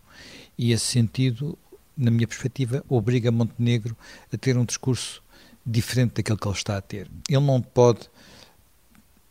e 0.56 0.72
esse 0.72 0.86
sentido 0.86 1.58
na 2.00 2.10
minha 2.10 2.27
perspectiva, 2.27 2.84
obriga 2.88 3.29
Montenegro 3.32 3.96
a 4.34 4.38
ter 4.38 4.58
um 4.58 4.63
discurso 4.63 5.22
diferente 5.65 6.15
daquele 6.15 6.38
que 6.38 6.48
ele 6.48 6.56
está 6.56 6.77
a 6.77 6.82
ter. 6.82 7.10
Ele 7.27 7.46
não 7.46 7.62
pode 7.62 8.08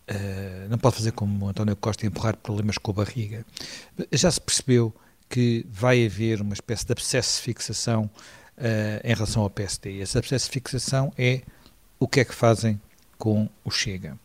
uh, 0.08 0.68
não 0.68 0.78
pode 0.78 0.96
fazer 0.96 1.12
como 1.12 1.48
António 1.48 1.74
Costa 1.76 2.06
empurrar 2.06 2.36
problemas 2.36 2.76
com 2.76 2.90
a 2.90 2.94
barriga. 2.94 3.44
Já 4.12 4.30
se 4.30 4.40
percebeu 4.40 4.94
que 5.28 5.66
vai 5.70 6.04
haver 6.04 6.40
uma 6.40 6.54
espécie 6.54 6.84
de 6.84 6.92
abscesso 6.92 7.38
de 7.38 7.42
fixação 7.42 8.04
uh, 8.04 9.00
em 9.02 9.14
relação 9.14 9.42
ao 9.42 9.50
PSD. 9.50 9.98
Esse 10.00 10.18
abscesso 10.18 10.46
de 10.46 10.52
fixação 10.52 11.12
é 11.16 11.42
o 11.98 12.06
que 12.06 12.20
é 12.20 12.24
que 12.24 12.34
fazem 12.34 12.80
com 13.16 13.48
o 13.64 13.70
Chega. 13.70 14.18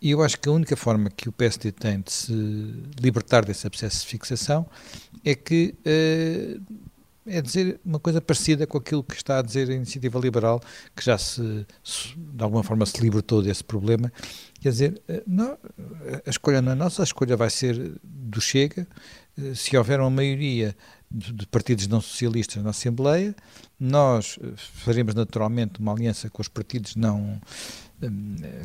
E 0.00 0.10
eu 0.10 0.22
acho 0.22 0.38
que 0.40 0.48
a 0.48 0.52
única 0.52 0.76
forma 0.76 1.10
que 1.10 1.28
o 1.28 1.32
PSD 1.32 1.70
tem 1.70 2.00
de 2.00 2.12
se 2.12 2.32
libertar 3.00 3.44
desse 3.44 3.66
abscesso 3.66 4.00
de 4.00 4.06
fixação 4.06 4.66
é 5.24 5.34
que 5.34 5.74
uh, 5.86 6.60
é 7.26 7.40
dizer 7.40 7.80
uma 7.84 8.00
coisa 8.00 8.20
parecida 8.20 8.66
com 8.66 8.78
aquilo 8.78 9.02
que 9.02 9.14
está 9.14 9.38
a 9.38 9.42
dizer 9.42 9.70
a 9.70 9.74
Iniciativa 9.74 10.18
Liberal, 10.18 10.60
que 10.94 11.04
já 11.04 11.16
se, 11.16 11.66
de 12.16 12.42
alguma 12.42 12.62
forma, 12.62 12.84
se 12.84 13.00
libertou 13.00 13.42
desse 13.42 13.62
problema. 13.62 14.12
Quer 14.60 14.70
dizer, 14.70 15.02
eh, 15.08 15.22
não, 15.26 15.56
a 16.26 16.30
escolha 16.30 16.60
não 16.60 16.72
é 16.72 16.74
nossa, 16.74 17.02
a 17.02 17.04
escolha 17.04 17.36
vai 17.36 17.50
ser 17.50 17.94
do 18.02 18.40
Chega. 18.40 18.86
Eh, 19.38 19.54
se 19.54 19.76
houver 19.76 20.00
uma 20.00 20.10
maioria 20.10 20.76
de 21.10 21.46
partidos 21.46 21.86
não 21.86 22.00
socialistas 22.00 22.62
na 22.62 22.70
Assembleia, 22.70 23.34
nós 23.78 24.38
eh, 24.42 24.52
faremos 24.56 25.14
naturalmente 25.14 25.80
uma 25.80 25.92
aliança 25.92 26.28
com 26.28 26.42
os 26.42 26.48
partidos 26.48 26.96
não, 26.96 27.40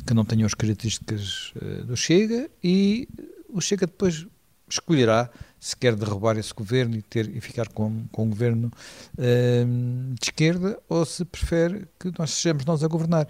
que 0.05 0.13
não 0.13 0.25
tenham 0.25 0.47
as 0.47 0.53
características 0.55 1.53
do 1.85 1.95
Chega 1.95 2.49
e 2.63 3.07
o 3.49 3.61
Chega 3.61 3.85
depois 3.85 4.25
escolherá 4.69 5.29
se 5.59 5.75
quer 5.75 5.95
derrubar 5.95 6.37
esse 6.37 6.53
governo 6.53 6.95
e, 6.95 7.01
ter, 7.01 7.35
e 7.35 7.41
ficar 7.41 7.67
com, 7.69 8.05
com 8.11 8.25
um 8.25 8.29
governo 8.29 8.71
uh, 9.17 10.13
de 10.13 10.25
esquerda 10.25 10.79
ou 10.87 11.05
se 11.05 11.25
prefere 11.25 11.87
que 11.99 12.11
nós 12.17 12.31
sejamos 12.31 12.65
nós 12.65 12.83
a 12.83 12.87
governar. 12.87 13.27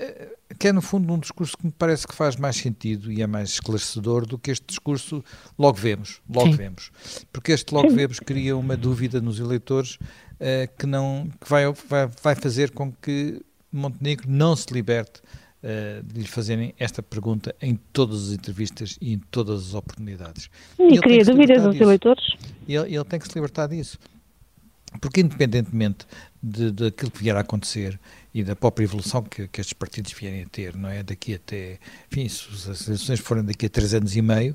Uh, 0.00 0.36
que 0.58 0.68
é, 0.68 0.72
no 0.72 0.80
fundo, 0.80 1.12
um 1.12 1.18
discurso 1.18 1.56
que 1.56 1.66
me 1.66 1.72
parece 1.72 2.06
que 2.06 2.14
faz 2.14 2.36
mais 2.36 2.56
sentido 2.56 3.10
e 3.10 3.20
é 3.20 3.26
mais 3.26 3.50
esclarecedor 3.50 4.24
do 4.26 4.38
que 4.38 4.52
este 4.52 4.64
discurso 4.66 5.24
logo 5.58 5.76
vemos, 5.76 6.20
logo 6.28 6.50
Sim. 6.50 6.56
vemos. 6.56 6.90
Porque 7.32 7.52
este 7.52 7.74
logo 7.74 7.90
vemos 7.90 8.20
cria 8.20 8.56
uma 8.56 8.76
dúvida 8.76 9.20
nos 9.20 9.40
eleitores 9.40 9.94
uh, 9.94 10.76
que, 10.78 10.86
não, 10.86 11.28
que 11.40 11.50
vai, 11.50 11.64
vai, 11.88 12.08
vai 12.22 12.34
fazer 12.36 12.70
com 12.70 12.92
que 12.92 13.42
Montenegro 13.72 14.30
não 14.30 14.54
se 14.54 14.72
liberte 14.72 15.20
uh, 15.66 16.02
de 16.02 16.20
lhe 16.20 16.28
fazerem 16.28 16.74
esta 16.78 17.02
pergunta 17.02 17.54
em 17.60 17.74
todas 17.92 18.28
as 18.28 18.34
entrevistas 18.34 18.96
e 19.00 19.12
em 19.12 19.18
todas 19.18 19.68
as 19.68 19.74
oportunidades. 19.74 20.48
E, 20.78 20.94
e 20.94 21.00
cria 21.00 21.24
dúvidas 21.24 21.66
aos 21.66 21.76
eleitores? 21.76 22.24
Ele, 22.68 22.94
ele 22.94 23.04
tem 23.04 23.18
que 23.18 23.26
se 23.26 23.34
libertar 23.34 23.66
disso. 23.66 23.98
Porque, 25.00 25.20
independentemente 25.20 26.06
de, 26.42 26.70
daquilo 26.70 27.10
que 27.10 27.22
vier 27.22 27.36
a 27.36 27.40
acontecer 27.40 27.98
e 28.32 28.42
da 28.42 28.54
própria 28.54 28.84
evolução 28.84 29.22
que, 29.22 29.48
que 29.48 29.60
estes 29.60 29.72
partidos 29.72 30.12
vierem 30.12 30.42
a 30.42 30.48
ter, 30.48 30.76
não 30.76 30.88
é? 30.88 31.02
Daqui 31.02 31.34
até, 31.34 31.78
enfim, 32.10 32.28
se 32.28 32.70
as 32.70 32.86
eleições 32.86 33.20
forem 33.20 33.44
daqui 33.44 33.66
a 33.66 33.68
três 33.68 33.92
anos 33.94 34.14
e 34.14 34.22
meio, 34.22 34.54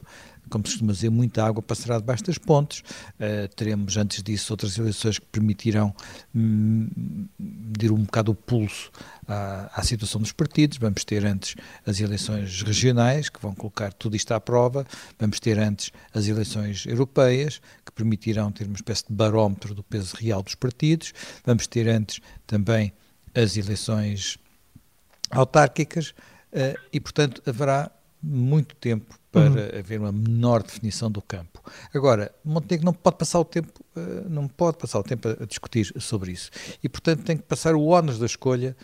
como 0.51 0.67
se 0.67 0.74
costuma 0.74 0.91
dizer, 0.91 1.10
muita 1.10 1.43
água 1.43 1.63
passará 1.63 1.98
debaixo 1.98 2.24
das 2.25 2.38
pontes. 2.38 2.81
Uh, 2.81 3.48
teremos, 3.55 3.96
antes 3.98 4.22
disso, 4.22 4.51
outras 4.53 4.77
eleições 4.77 5.17
que 5.17 5.25
permitirão 5.27 5.96
hum, 6.36 6.88
medir 7.39 7.91
um 7.91 8.03
bocado 8.03 8.31
o 8.31 8.36
pulso 8.36 8.91
à, 9.27 9.72
à, 9.74 9.84
situação 9.84 10.22
dos 10.22 10.34
partidos. 10.34 10.77
Vamos 10.77 11.05
ter 11.05 11.25
antes 11.25 11.55
as 11.88 12.00
eleições 12.00 12.62
regionais, 12.62 13.29
que 13.29 13.41
vão 13.41 13.55
colocar 13.55 13.93
tudo 13.93 14.15
isto 14.15 14.31
à 14.34 14.39
prova. 14.39 14.86
Vamos 15.17 15.39
ter 15.39 15.58
antes 15.58 15.91
as 16.13 16.27
eleições 16.27 16.86
europeias, 16.86 17.62
que 17.86 17.91
permitirão 17.93 18.51
ter 18.51 18.67
uma 18.67 18.75
espécie 18.75 19.05
de 19.08 19.13
barómetro 19.13 19.74
do 19.74 19.81
peso 19.81 20.15
real 20.17 20.43
dos 20.43 20.55
partidos. 20.55 21.13
Vamos 21.46 21.65
ter 21.65 21.88
antes 21.88 22.20
também 22.46 22.91
as 23.34 23.55
eleições 23.55 24.38
autárquicas 25.29 26.10
uh, 26.10 26.77
e, 26.91 27.00
portanto, 27.00 27.41
haverá 27.46 27.89
muito 28.22 28.75
tempo 28.75 29.21
para 29.32 29.50
uhum. 29.50 29.80
haver 29.80 30.00
uma 30.00 30.12
menor 30.12 30.62
definição 30.62 31.10
do 31.10 31.22
campo. 31.22 31.64
Agora, 31.94 32.34
Montenegro 32.44 32.86
não 32.86 32.94
pode 32.94 33.18
passar 33.18 33.40
o 33.40 33.46
tempo, 33.46 33.80
uh, 33.96 34.30
não 34.30 34.48
pode 34.48 34.78
passar 34.78 35.00
o 35.00 35.04
tempo 35.04 35.30
a, 35.30 35.46
discutir 35.46 35.94
sobre 36.00 36.32
isso. 36.34 36.52
E, 36.84 36.90
portanto, 36.90 37.24
tem 37.24 37.38
que 37.38 37.44
passar 37.44 37.74
o 37.74 37.86
ónus 37.86 38.20
da 38.20 38.26
escolha 38.26 38.76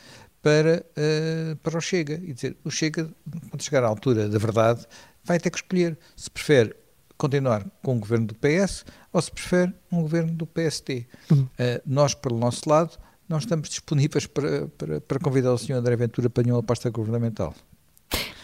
para, 0.42 0.86
uh, 0.92 1.56
para 1.58 1.78
o 1.78 1.82
Chega. 1.82 2.14
E 2.24 2.32
dizer, 2.32 2.56
o 2.64 2.72
Chega, 2.72 3.10
quando 3.50 3.62
chegar 3.62 3.84
à 3.84 3.88
altura 3.88 4.30
da 4.30 4.38
verdade, 4.38 4.86
vai 5.24 5.38
ter 5.38 5.50
que 5.50 5.58
escolher 5.58 5.98
se 6.16 6.32
prefere 6.32 6.74
continuar 7.18 7.66
com 7.82 7.98
o 7.98 8.00
governo 8.00 8.28
do 8.28 8.36
PS 8.36 8.86
ou 9.12 9.22
se 9.22 9.32
prefere 9.32 9.74
um 9.92 10.02
governo 10.02 10.32
do 10.32 10.46
PST. 10.48 11.08
Uhum. 11.30 11.42
Uh, 11.42 11.48
nós, 11.86 12.14
pelo 12.14 12.38
nosso 12.38 12.70
lado, 12.70 12.98
não 13.28 13.38
estamos 13.38 13.68
disponíveis 13.68 14.26
para, 14.26 14.68
para, 14.68 15.02
para 15.02 15.20
convidar 15.20 15.52
o 15.52 15.58
Sr. 15.58 15.74
André 15.74 15.96
Ventura 15.98 16.30
para 16.30 16.44
nenhuma 16.44 16.64
pasta 16.64 16.90
governamental. 16.90 17.54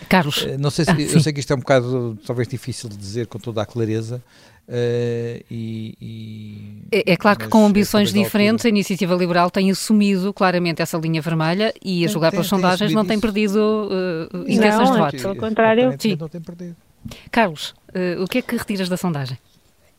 Carlos. 0.08 0.44
Uh, 0.44 0.58
não 0.60 0.70
sei 0.70 0.86
se, 0.86 0.92
ah, 0.92 1.00
eu 1.00 1.20
sei 1.20 1.34
que 1.34 1.40
isto 1.40 1.52
é 1.52 1.56
um 1.56 1.60
bocado 1.60 2.18
talvez 2.26 2.48
difícil 2.48 2.90
de 2.90 2.98
dizer 2.98 3.28
com 3.28 3.40
toda 3.40 3.62
a 3.62 3.66
clareza. 3.66 4.22
Uh, 4.68 5.44
e, 5.52 5.98
e, 6.00 6.82
é, 6.92 7.14
é, 7.14 7.18
claro 7.18 7.38
que 7.38 7.48
com 7.50 7.66
ambições 7.66 8.14
diferentes, 8.14 8.66
a 8.66 8.70
Iniciativa 8.70 9.14
Liberal 9.16 9.52
tem 9.52 9.70
assumido 9.70 10.32
claramente 10.34 10.82
essa 10.82 10.98
linha 10.98 11.22
vermelha 11.22 11.74
e, 11.84 12.06
a 12.06 12.08
julgar 12.08 12.32
pelas 12.32 12.48
sondagens, 12.48 12.94
não 12.94 13.06
tem 13.06 13.20
perdido 13.20 13.60
uh, 13.60 14.38
intenções 14.48 14.90
não, 14.90 14.96
de 14.96 15.00
voto. 15.00 15.18
Pelo 15.18 15.36
contrário, 15.36 15.96
sim. 16.00 16.16
Não 16.18 16.30
tem 16.30 16.42
perdido. 16.42 16.76
Carlos, 17.30 17.76
o 18.22 18.28
que 18.28 18.38
é 18.38 18.42
que 18.42 18.56
retiras 18.56 18.88
da 18.88 18.96
sondagem? 18.96 19.38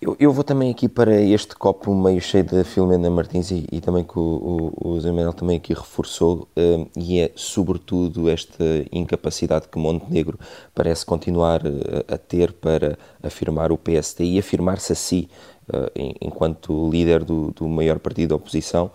Eu, 0.05 0.15
eu, 0.21 0.33
vou 0.35 0.45
também 0.45 0.71
aqui 0.71 0.87
para 0.87 1.19
este 1.19 1.57
copo 1.57 1.95
meio 1.95 2.21
cheio 2.21 2.45
da 2.45 2.63
Filomena 2.63 3.09
Martins 3.09 3.51
e, 3.51 3.67
e, 3.73 3.81
também 3.81 4.05
que 4.05 4.19
o, 4.19 4.71
o, 4.83 4.89
o 4.91 5.01
Zé 5.01 5.11
Manuel 5.11 5.33
também 5.33 5.57
aqui 5.57 5.73
reforçou, 5.73 6.47
uh, 6.59 6.91
e 6.95 7.21
é 7.21 7.33
sobretudo 7.35 8.29
esta 8.29 8.63
incapacidade 8.93 9.67
que 9.67 9.79
Montenegro 9.79 10.39
parece 10.75 11.07
continuar 11.07 11.65
uh, 11.65 12.05
a 12.07 12.19
ter 12.19 12.53
para 12.53 12.99
afirmar 13.23 13.73
o 13.73 13.79
PSD 13.79 14.25
e 14.27 14.39
afirmar-se 14.39 14.93
a 14.93 14.95
si 14.95 15.31
uh, 15.71 15.91
enquanto 16.21 16.91
líder 16.91 17.25
do, 17.25 17.51
do 17.53 17.67
maior 17.67 17.99
partido 17.99 18.29
da 18.29 18.35
oposição 18.35 18.91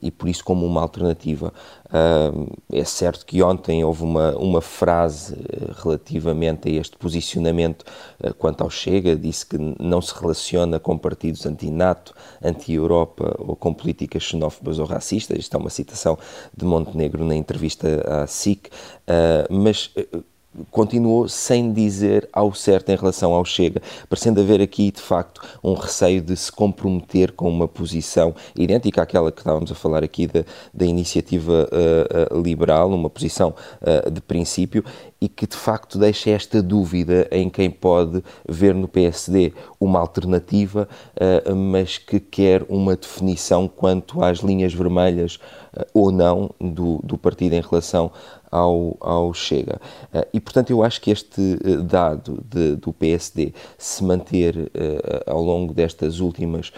e 0.00 0.10
por 0.10 0.28
isso 0.28 0.42
como 0.42 0.64
uma 0.64 0.80
alternativa. 0.80 1.52
é 2.72 2.84
certo 2.84 3.26
que 3.26 3.42
ontem 3.42 3.84
houve 3.84 4.02
uma, 4.02 4.34
uma 4.36 4.62
frase 4.62 5.34
eh, 5.34 5.55
relativamente 5.76 6.68
a 6.68 6.72
este 6.72 6.96
posicionamento 6.96 7.84
uh, 8.22 8.34
quanto 8.34 8.62
ao 8.62 8.70
Chega, 8.70 9.16
disse 9.16 9.46
que 9.46 9.56
não 9.78 10.00
se 10.00 10.14
relaciona 10.18 10.78
com 10.78 10.98
partidos 10.98 11.46
anti-NATO, 11.46 12.14
anti-Europa 12.42 13.36
ou 13.38 13.56
com 13.56 13.72
políticas 13.72 14.22
xenófobas 14.22 14.78
ou 14.78 14.86
racistas. 14.86 15.38
Isto 15.38 15.56
é 15.56 15.60
uma 15.60 15.70
citação 15.70 16.18
de 16.56 16.64
Montenegro 16.64 17.24
na 17.24 17.34
entrevista 17.34 18.22
à 18.22 18.26
SIC, 18.26 18.68
uh, 18.68 19.52
mas 19.54 19.92
continuou 20.70 21.28
sem 21.28 21.72
dizer 21.72 22.28
ao 22.32 22.52
certo 22.54 22.90
em 22.90 22.96
relação 22.96 23.32
ao 23.32 23.44
Chega, 23.44 23.82
parecendo 24.08 24.40
haver 24.40 24.60
aqui, 24.60 24.90
de 24.90 25.00
facto, 25.00 25.40
um 25.62 25.74
receio 25.74 26.20
de 26.20 26.36
se 26.36 26.50
comprometer 26.50 27.32
com 27.32 27.48
uma 27.48 27.68
posição 27.68 28.34
idêntica 28.54 29.02
àquela 29.02 29.30
que 29.30 29.40
estávamos 29.40 29.70
a 29.70 29.74
falar 29.74 30.02
aqui 30.02 30.26
da, 30.26 30.44
da 30.72 30.84
iniciativa 30.84 31.68
uh, 31.72 32.36
uh, 32.36 32.42
liberal, 32.42 32.90
uma 32.90 33.10
posição 33.10 33.54
uh, 33.80 34.10
de 34.10 34.20
princípio, 34.20 34.84
e 35.20 35.28
que 35.28 35.46
de 35.46 35.56
facto 35.56 35.98
deixa 35.98 36.30
esta 36.30 36.62
dúvida 36.62 37.26
em 37.30 37.48
quem 37.48 37.70
pode 37.70 38.22
ver 38.46 38.74
no 38.74 38.86
PSD 38.86 39.52
uma 39.80 39.98
alternativa, 39.98 40.86
mas 41.56 41.96
que 41.96 42.20
quer 42.20 42.62
uma 42.68 42.94
definição 42.94 43.66
quanto 43.66 44.22
às 44.22 44.40
linhas 44.40 44.74
vermelhas 44.74 45.38
ou 45.92 46.10
não 46.10 46.50
do, 46.60 47.00
do 47.02 47.18
partido 47.18 47.54
em 47.54 47.60
relação 47.60 48.10
ao, 48.50 48.96
ao 49.00 49.34
Chega. 49.34 49.80
Uh, 50.12 50.26
e, 50.32 50.40
portanto, 50.40 50.70
eu 50.70 50.82
acho 50.82 51.00
que 51.00 51.10
este 51.10 51.40
uh, 51.40 51.82
dado 51.82 52.42
de, 52.48 52.76
do 52.76 52.92
PSD 52.92 53.52
se 53.76 54.02
manter 54.04 54.70
ao 55.26 55.42
longo 55.42 55.72
destas 55.74 56.20
últimas 56.20 56.72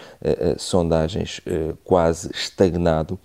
sondagens 0.57 1.41
quase 1.83 2.29
estagnado, 2.31 3.19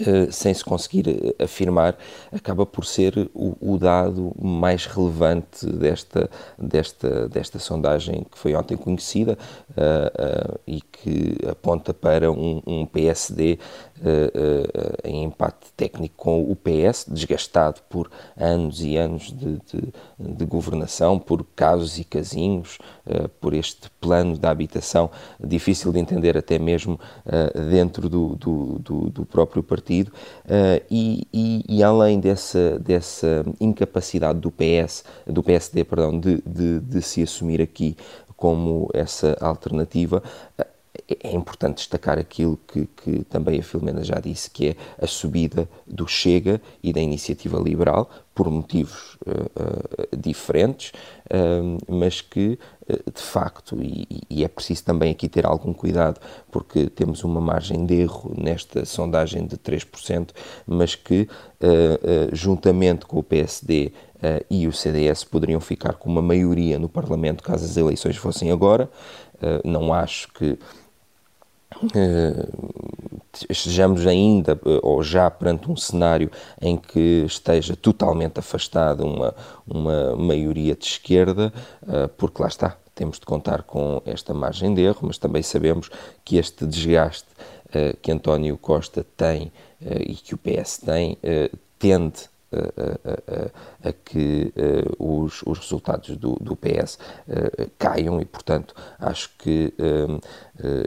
Uh, 0.00 0.32
sem 0.32 0.54
se 0.54 0.64
conseguir 0.64 1.34
afirmar, 1.38 1.98
acaba 2.32 2.64
por 2.64 2.86
ser 2.86 3.28
o, 3.34 3.54
o, 3.60 3.76
dado 3.76 4.32
mais 4.40 4.86
relevante 4.86 5.66
desta, 5.66 6.30
desta, 6.58 7.28
desta 7.28 7.58
sondagem 7.58 8.24
que 8.30 8.38
foi 8.38 8.54
ontem 8.54 8.74
conhecida 8.74 9.36
uh, 9.72 10.54
uh, 10.54 10.60
e 10.66 10.80
que 10.80 11.36
aponta 11.46 11.92
para 11.92 12.32
um, 12.32 12.62
um 12.66 12.86
PSD 12.86 13.58
uh, 14.02 15.08
em 15.08 15.24
empate 15.24 15.72
técnico 15.76 16.14
com 16.16 16.42
o 16.42 16.56
PS, 16.56 17.06
desgastado 17.08 17.80
por 17.88 18.10
anos 18.36 18.82
e 18.82 18.96
anos 18.96 19.32
de, 19.32 19.58
de, 19.58 19.92
de 20.18 20.44
governação, 20.44 21.18
por 21.18 21.44
casos 21.56 21.98
e 21.98 22.04
casinhos, 22.04 22.78
uh, 23.06 23.28
por 23.40 23.54
este 23.54 23.90
plano 24.00 24.36
da 24.36 24.50
habitação 24.50 25.10
difícil 25.42 25.92
de 25.92 26.00
entender 26.00 26.36
até 26.36 26.58
mesmo 26.58 26.98
dentro 27.70 28.08
do, 28.08 28.34
do, 28.36 28.78
do, 28.78 29.10
do, 29.10 29.26
próprio 29.26 29.62
partido, 29.62 30.12
e, 30.90 31.26
e, 31.32 31.64
e, 31.68 31.82
além 31.82 32.18
dessa, 32.18 32.78
dessa 32.78 33.44
incapacidade 33.60 34.40
do 34.40 34.50
PS, 34.50 35.04
do 35.26 35.42
PSD, 35.42 35.84
perdão, 35.84 36.18
de, 36.18 36.42
de, 36.44 36.80
de 36.80 37.02
se 37.02 37.22
assumir 37.22 37.60
aqui 37.60 37.96
como 38.42 38.90
essa 38.92 39.36
alternativa, 39.40 40.20
é 41.08 41.32
importante 41.32 41.78
destacar 41.78 42.18
aquilo 42.18 42.58
que, 42.68 42.86
que, 42.86 43.24
também 43.24 43.58
a 43.58 43.62
Filomena 43.62 44.04
já 44.04 44.20
disse, 44.20 44.50
que 44.50 44.68
é 44.68 44.76
a 45.00 45.06
subida 45.06 45.68
do 45.86 46.06
Chega 46.06 46.60
e 46.82 46.92
da 46.92 47.00
iniciativa 47.00 47.58
liberal, 47.58 48.10
por 48.34 48.50
motivos 48.50 49.16
uh, 49.26 49.30
uh, 49.30 50.16
diferentes, 50.16 50.92
uh, 51.26 51.78
mas 51.88 52.20
que, 52.20 52.58
de 53.14 53.22
facto, 53.22 53.78
e, 53.80 54.06
e, 54.28 54.44
é 54.44 54.48
preciso 54.48 54.84
também 54.84 55.10
aqui 55.10 55.28
ter 55.28 55.46
algum 55.46 55.72
cuidado, 55.72 56.20
porque 56.50 56.90
temos 56.90 57.24
uma 57.24 57.40
margem 57.40 57.86
de 57.86 57.94
erro 57.94 58.34
nesta 58.36 58.84
sondagem 58.84 59.46
de 59.46 59.56
3%, 59.56 60.30
mas 60.66 60.94
que, 60.94 61.26
juntamente 62.32 63.06
com 63.06 63.18
o 63.18 63.22
PSD 63.22 63.92
e 64.50 64.66
o 64.66 64.72
CDS, 64.72 65.24
poderiam 65.24 65.60
ficar 65.60 65.94
com 65.94 66.10
uma 66.10 66.20
maioria 66.20 66.78
no 66.78 66.88
Parlamento 66.88 67.42
caso 67.42 67.64
as 67.64 67.76
eleições 67.78 68.16
fossem 68.16 68.50
agora. 68.50 68.90
não 69.64 69.94
acho 69.94 70.28
que 70.32 70.50
uh, 70.50 70.58
estejamos 73.48 74.06
ainda 74.06 74.54
uh, 74.54 74.80
ou 74.82 75.02
já 75.02 75.30
perante 75.30 75.70
um 75.70 75.76
cenário 75.76 76.30
em 76.60 76.76
que 76.76 77.24
esteja 77.26 77.74
totalmente 77.76 78.38
afastada 78.38 79.04
uma, 79.04 79.34
uma 79.66 80.16
maioria 80.16 80.74
de 80.74 80.84
esquerda, 80.84 81.52
uh, 81.82 82.08
porque 82.16 82.42
lá 82.42 82.48
está, 82.48 82.76
temos 82.94 83.18
de 83.18 83.26
contar 83.26 83.62
com 83.62 84.02
esta 84.04 84.34
margem 84.34 84.74
de 84.74 84.82
erro, 84.82 85.00
mas 85.02 85.18
também 85.18 85.42
sabemos 85.42 85.90
que 86.24 86.36
este 86.36 86.66
desgaste 86.66 87.28
que 88.02 88.12
António 88.12 88.58
Costa 88.58 89.02
tem 89.16 89.50
e 89.80 90.14
que 90.14 90.34
o 90.34 90.38
PS 90.38 90.76
tem 90.76 91.16
tende 91.78 92.28
a, 92.52 93.86
a, 93.86 93.88
a 93.88 93.92
que 93.94 94.52
uh, 94.98 95.22
os, 95.22 95.42
os, 95.46 95.58
resultados 95.58 96.14
do, 96.18 96.34
do 96.34 96.54
PS 96.54 96.98
caiam 97.78 98.20
e, 98.20 98.26
portanto, 98.26 98.74
acho 98.98 99.30
que 99.38 99.72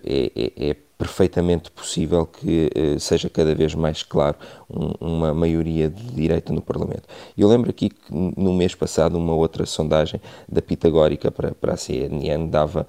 é, 0.06 0.32
é, 0.36 0.70
é, 0.70 0.76
perfeitamente 0.98 1.70
possível 1.72 2.26
que 2.26 2.70
seja 3.00 3.30
cada 3.30 3.54
vez 3.54 3.76
mais 3.76 4.02
claro 4.02 4.38
um, 4.70 5.16
uma 5.16 5.34
maioria 5.34 5.90
de 5.90 6.04
direita 6.12 6.54
no 6.54 6.62
Parlamento. 6.62 7.04
Eu 7.38 7.48
lembro 7.48 7.70
aqui 7.70 7.90
que 7.90 8.14
no 8.14 8.54
mês 8.54 8.74
passado 8.74 9.18
uma 9.18 9.34
outra 9.34 9.66
sondagem 9.66 10.22
da 10.48 10.62
Pitagórica 10.62 11.30
para, 11.30 11.52
para 11.54 11.74
a 11.74 11.78
CNN 11.78 12.48
dava 12.48 12.88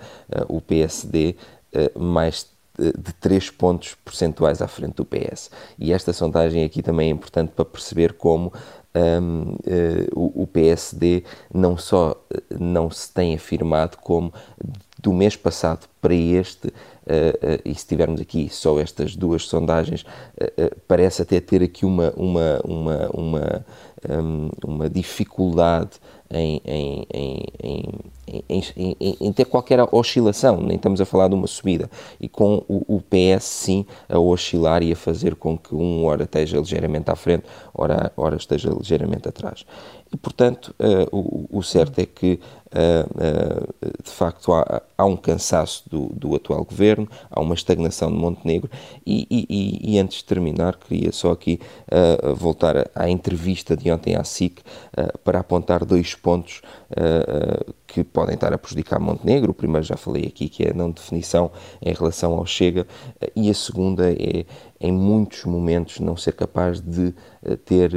o 0.49 0.61
PSD 0.61 1.35
mais 1.99 2.47
de 2.79 3.13
3 3.15 3.51
pontos 3.51 3.97
percentuais 4.05 4.61
à 4.61 4.69
frente 4.69 4.97
do 4.97 5.05
PS. 5.05 5.51
E 5.79 5.93
esta 5.93 6.13
sondagem 6.13 6.65
aqui 6.65 6.83
também 6.83 7.09
é 7.09 7.13
importante 7.13 7.53
para 7.55 7.65
perceber 7.65 8.13
como 8.13 8.53
um, 8.95 9.43
uh, 9.43 9.59
eh, 9.67 10.07
o, 10.15 10.47
PSD 10.47 11.23
não 11.53 11.77
só 11.77 12.17
eh, 12.33 12.43
não 12.59 12.91
se 12.91 13.13
tem 13.13 13.35
afirmado, 13.35 13.99
como 13.99 14.33
do 14.99 15.13
mês 15.13 15.37
passado 15.37 15.87
para 16.01 16.15
este, 16.15 16.69
uh, 16.69 16.71
uh, 16.71 16.73
e 17.65 17.75
se 17.75 17.87
tivermos 17.87 18.21
aqui 18.21 18.49
só 18.51 18.79
estas 18.81 19.15
duas 19.15 19.45
sondagens, 19.45 20.05
parece 20.89 21.23
até 21.23 21.41
ter 21.41 21.63
aqui 21.63 21.87
uma, 21.87 22.13
uma, 22.17 22.61
uma, 22.65 23.11
uma, 23.13 23.67
um, 24.09 24.51
uma 24.65 24.91
dificuldade 24.91 26.01
em, 26.31 26.61
em, 26.65 27.07
em, 28.49 28.97
em, 29.21 29.33
ter 29.33 29.45
qualquer 29.45 29.79
oscilação, 29.93 30.61
nem 30.61 30.77
estamos 30.77 31.01
a 31.01 31.05
falar 31.05 31.29
de 31.29 31.35
uma 31.35 31.47
subida. 31.47 31.89
E 32.21 32.29
com 32.29 32.65
o, 32.69 32.97
o, 32.97 33.01
PS, 33.01 33.45
sim, 33.45 33.87
a 34.09 34.19
oscilar 34.19 34.83
e 34.83 34.93
a 34.93 34.97
fazer 34.97 35.37
com 35.37 35.57
que 35.57 35.75
um 35.75 36.05
hora 36.05 36.25
esteja 36.25 36.59
ligeiramente 36.59 37.11
à 37.11 37.17
frente, 37.17 37.45
ora, 37.73 38.13
ora 38.17 38.37
esteja 38.37 38.71
ligeiramente 38.71 39.29
atrás. 39.29 39.65
E, 40.13 40.17
portanto, 40.17 40.75
uh, 40.81 41.17
o, 41.17 41.59
o, 41.59 41.63
certo 41.63 42.01
é 42.01 42.07
que, 42.07 42.41
de 44.03 44.11
facto, 44.11 44.53
há, 44.53 44.83
há, 44.97 45.05
um 45.05 45.17
cansaço 45.17 45.85
do, 45.89 46.07
do, 46.15 46.35
atual 46.35 46.65
governo, 46.65 47.09
há 47.31 47.41
uma 47.41 47.55
estagnação 47.55 48.11
de 48.11 48.19
Montenegro, 48.19 48.71
e, 49.07 49.27
e, 49.31 49.95
e 49.95 49.99
antes 49.99 50.19
de 50.19 50.25
terminar, 50.25 50.77
queria 50.77 51.13
só 51.13 51.33
aqui 51.33 51.61
voltar 52.37 52.91
à 52.95 53.09
entrevista 53.09 53.77
de 53.77 53.91
ontem 53.91 54.17
à 54.17 54.25
SIC 54.25 54.63
para 55.25 55.41
apontar 55.41 55.85
dois 55.85 56.15
pontos 56.15 56.61
que 57.87 58.05
podem 58.05 58.35
estar 58.35 58.53
a 58.53 58.59
prejudicar 58.59 59.01
Montenegro. 59.01 59.53
O 59.53 59.55
primeiro 59.55 59.87
já 59.87 59.97
falei 59.97 60.27
aqui, 60.27 60.49
que 60.49 60.65
é 60.65 60.71
a 60.71 60.75
não 60.75 60.91
definição 60.91 61.51
em 61.81 61.93
relação 61.93 62.35
ao 62.35 62.45
Chega, 62.45 62.87
e 63.35 63.51
a 63.51 63.55
segunda 63.55 64.11
é, 64.13 64.45
em 64.81 64.93
muitos 64.93 65.45
momentos, 65.45 66.01
não 66.01 66.17
ser 66.17 66.33
capaz 66.33 66.81
de 66.81 67.15
ter 67.65 67.93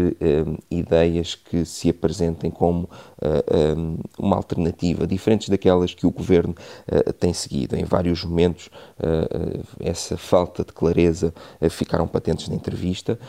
ideias 0.69 1.35
que 1.35 1.65
se 1.65 1.89
apresentem 1.89 2.51
como 2.51 2.83
uh, 2.83 3.77
um, 3.77 3.97
uma 4.17 4.35
alternativa, 4.35 5.07
diferentes 5.07 5.49
daquelas 5.49 5.93
que 5.93 6.05
o 6.05 6.11
governo 6.11 6.55
uh, 6.87 7.13
tem 7.13 7.33
seguido. 7.33 7.75
Em 7.75 7.83
vários 7.83 8.23
momentos, 8.23 8.69
uh, 8.99 9.63
essa 9.79 10.17
falta 10.17 10.63
de 10.63 10.71
clareza 10.71 11.33
ficaram 11.69 12.07
patentes 12.07 12.47
na 12.47 12.55
entrevista. 12.55 13.19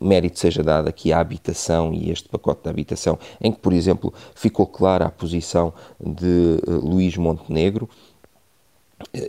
mérito 0.00 0.38
seja 0.38 0.62
dado 0.62 0.88
aqui 0.88 1.12
à 1.12 1.20
habitação 1.20 1.92
e 1.92 2.10
este 2.10 2.28
pacote 2.28 2.62
de 2.62 2.70
habitação, 2.70 3.18
em 3.40 3.52
que, 3.52 3.58
por 3.58 3.72
exemplo, 3.72 4.12
ficou 4.34 4.66
clara 4.66 5.06
a 5.06 5.10
posição 5.10 5.72
de 6.00 6.58
Luís 6.66 7.16
Montenegro 7.16 7.88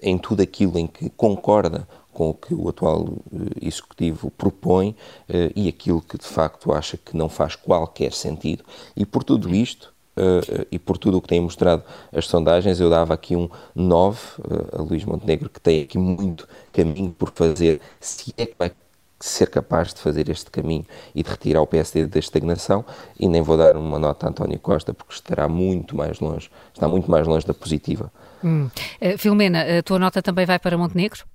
em 0.02 0.18
tudo 0.18 0.42
aquilo 0.42 0.78
em 0.78 0.88
que 0.88 1.10
concorda 1.10 1.88
com 2.16 2.30
o 2.30 2.34
que 2.34 2.54
o 2.54 2.70
atual 2.70 3.10
eh, 3.34 3.68
executivo 3.68 4.32
propõe 4.32 4.96
eh, 5.28 5.52
e 5.54 5.68
aquilo 5.68 6.02
que 6.02 6.18
de 6.18 6.26
facto 6.26 6.72
acha 6.72 6.96
que 6.96 7.16
não 7.16 7.28
faz 7.28 7.58
qualquer 7.58 8.14
sentido. 8.14 8.64
E 8.96 9.06
por 9.06 9.22
tudo 9.22 9.54
isto, 9.54 9.94
uh, 10.16 10.66
e 10.72 10.80
por 10.80 10.98
tudo 10.98 11.18
o 11.18 11.22
que 11.22 11.28
têm 11.28 11.42
mostrado 11.42 11.84
as 12.14 12.26
sondagens, 12.26 12.80
eu 12.80 12.90
dava 12.90 13.14
aqui 13.14 13.36
um 13.36 13.50
9 13.76 14.20
uh, 14.40 14.80
a 14.80 14.82
Luís 14.82 15.04
Montenegro, 15.04 15.50
que 15.50 15.60
tem 15.60 15.84
aqui 15.84 15.98
muito 15.98 16.48
caminho 16.72 17.12
por 17.12 17.32
fazer, 17.36 17.82
se 18.00 18.34
é 18.38 18.46
que 18.46 18.56
vai 18.58 18.72
ser 19.20 19.50
capaz 19.50 19.94
de 19.94 20.00
fazer 20.00 20.30
este 20.30 20.50
caminho 20.50 20.86
e 21.14 21.22
de 21.22 21.30
retirar 21.30 21.62
o 21.62 21.68
PSD 21.68 22.06
da 22.06 22.20
estagnação 22.20 22.86
e 23.20 23.28
nem 23.28 23.42
vou 23.42 23.58
dar 23.58 23.76
uma 23.76 24.00
nota 24.00 24.26
a 24.26 24.30
António 24.30 24.60
Costa 24.60 24.94
porque 24.94 25.14
estará 25.14 25.50
muito 25.50 25.98
mais 25.98 26.20
longe, 26.20 26.50
está 26.74 26.88
muito 26.88 27.12
mais 27.12 27.28
longe 27.28 27.46
da 27.46 27.54
positiva. 27.54 28.10
Hum. 28.42 28.70
Uh, 29.02 29.18
Filomena, 29.18 29.80
a 29.80 29.84
tua 29.84 30.00
nota 30.00 30.22
também 30.22 30.46
vai 30.46 30.60
para 30.60 30.78
Montenegro? 30.78 31.26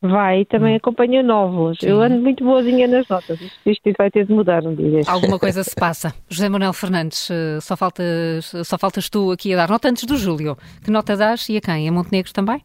Vai, 0.00 0.44
também 0.44 0.74
hum. 0.74 0.76
acompanha 0.76 1.22
novos. 1.22 1.78
Sim. 1.80 1.88
Eu 1.88 2.00
ando 2.00 2.20
muito 2.20 2.44
boazinha 2.44 2.86
nas 2.86 3.08
notas. 3.08 3.38
Isto, 3.66 3.92
vai 3.98 4.10
ter 4.10 4.26
de 4.26 4.32
mudar 4.32 4.64
um 4.64 4.74
dia. 4.74 5.02
Alguma 5.06 5.38
coisa 5.38 5.64
se 5.64 5.74
passa. 5.74 6.14
José 6.30 6.48
Manuel 6.48 6.72
Fernandes, 6.72 7.28
eh, 7.30 7.58
só 7.60 7.76
faltas, 7.76 8.52
só 8.64 8.78
faltas 8.78 9.10
tu 9.10 9.32
aqui 9.32 9.52
a 9.52 9.56
dar 9.56 9.68
nota 9.68 9.88
antes 9.88 10.04
do 10.04 10.16
Júlio. 10.16 10.56
Que 10.84 10.90
nota 10.90 11.16
dás 11.16 11.48
e 11.48 11.56
a 11.56 11.60
quem? 11.60 11.88
A 11.88 11.92
Montenegro 11.92 12.32
também? 12.32 12.62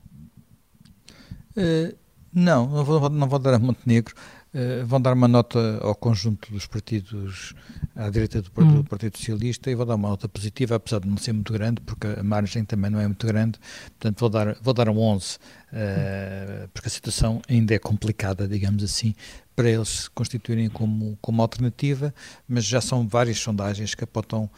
Uh, 1.57 1.95
não, 2.31 2.67
não 2.67 2.83
vou, 2.83 3.09
não 3.09 3.27
vou 3.27 3.39
dar 3.39 3.55
a 3.55 3.59
Montenegro. 3.59 4.13
Uh, 4.53 4.85
vão 4.85 5.01
dar 5.01 5.13
uma 5.13 5.27
nota 5.27 5.79
ao 5.81 5.95
conjunto 5.95 6.51
dos 6.51 6.67
partidos 6.67 7.55
à 7.95 8.07
direita 8.09 8.39
do, 8.39 8.51
hum. 8.57 8.75
do, 8.75 8.83
Partido 8.83 9.17
Socialista 9.17 9.71
e 9.71 9.75
vou 9.75 9.83
dar 9.83 9.95
uma 9.95 10.09
nota 10.09 10.29
positiva, 10.29 10.75
apesar 10.75 10.99
de 10.99 11.07
não 11.07 11.17
ser 11.17 11.33
muito 11.33 11.51
grande, 11.51 11.81
porque 11.81 12.05
a 12.05 12.21
margem 12.21 12.63
também 12.63 12.91
não 12.91 12.99
é 12.99 13.07
muito 13.07 13.25
grande, 13.25 13.59
portanto 13.99 14.19
vou 14.19 14.29
dar, 14.29 14.55
vou 14.61 14.73
dar 14.73 14.89
um 14.89 14.99
11, 14.99 15.35
uh, 15.35 15.39
eh, 15.73 16.67
porque 16.71 16.87
a 16.87 16.91
situação 16.91 17.41
ainda 17.49 17.73
é 17.73 17.79
complicada, 17.79 18.47
digamos 18.47 18.83
assim, 18.83 19.15
para 19.55 19.69
eles 19.69 19.89
se 19.89 20.09
constituírem 20.11 20.69
como, 20.69 21.17
como 21.19 21.41
alternativa, 21.41 22.13
mas 22.47 22.63
já 22.63 22.79
são 22.79 23.07
várias 23.07 23.39
sondagens 23.39 23.95
que 23.95 24.03
apontam 24.03 24.49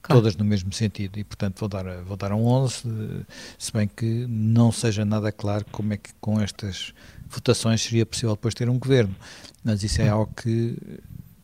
Claro. 0.00 0.22
todas 0.22 0.36
no 0.36 0.44
mesmo 0.44 0.72
sentido 0.72 1.18
e 1.18 1.24
portanto 1.24 1.58
vou 1.58 1.68
dar, 1.68 2.02
vou 2.02 2.16
dar 2.16 2.32
um 2.32 2.46
11 2.46 3.26
se 3.58 3.72
bem 3.72 3.88
que 3.88 4.26
não 4.28 4.70
seja 4.70 5.04
nada 5.04 5.32
claro 5.32 5.66
como 5.72 5.92
é 5.92 5.96
que 5.96 6.10
com 6.20 6.40
estas 6.40 6.94
votações 7.28 7.82
seria 7.82 8.06
possível 8.06 8.34
depois 8.34 8.54
ter 8.54 8.68
um 8.68 8.78
governo 8.78 9.14
mas 9.62 9.82
isso 9.82 10.00
é 10.00 10.12
hum. 10.12 10.18
algo 10.18 10.32
que 10.34 10.76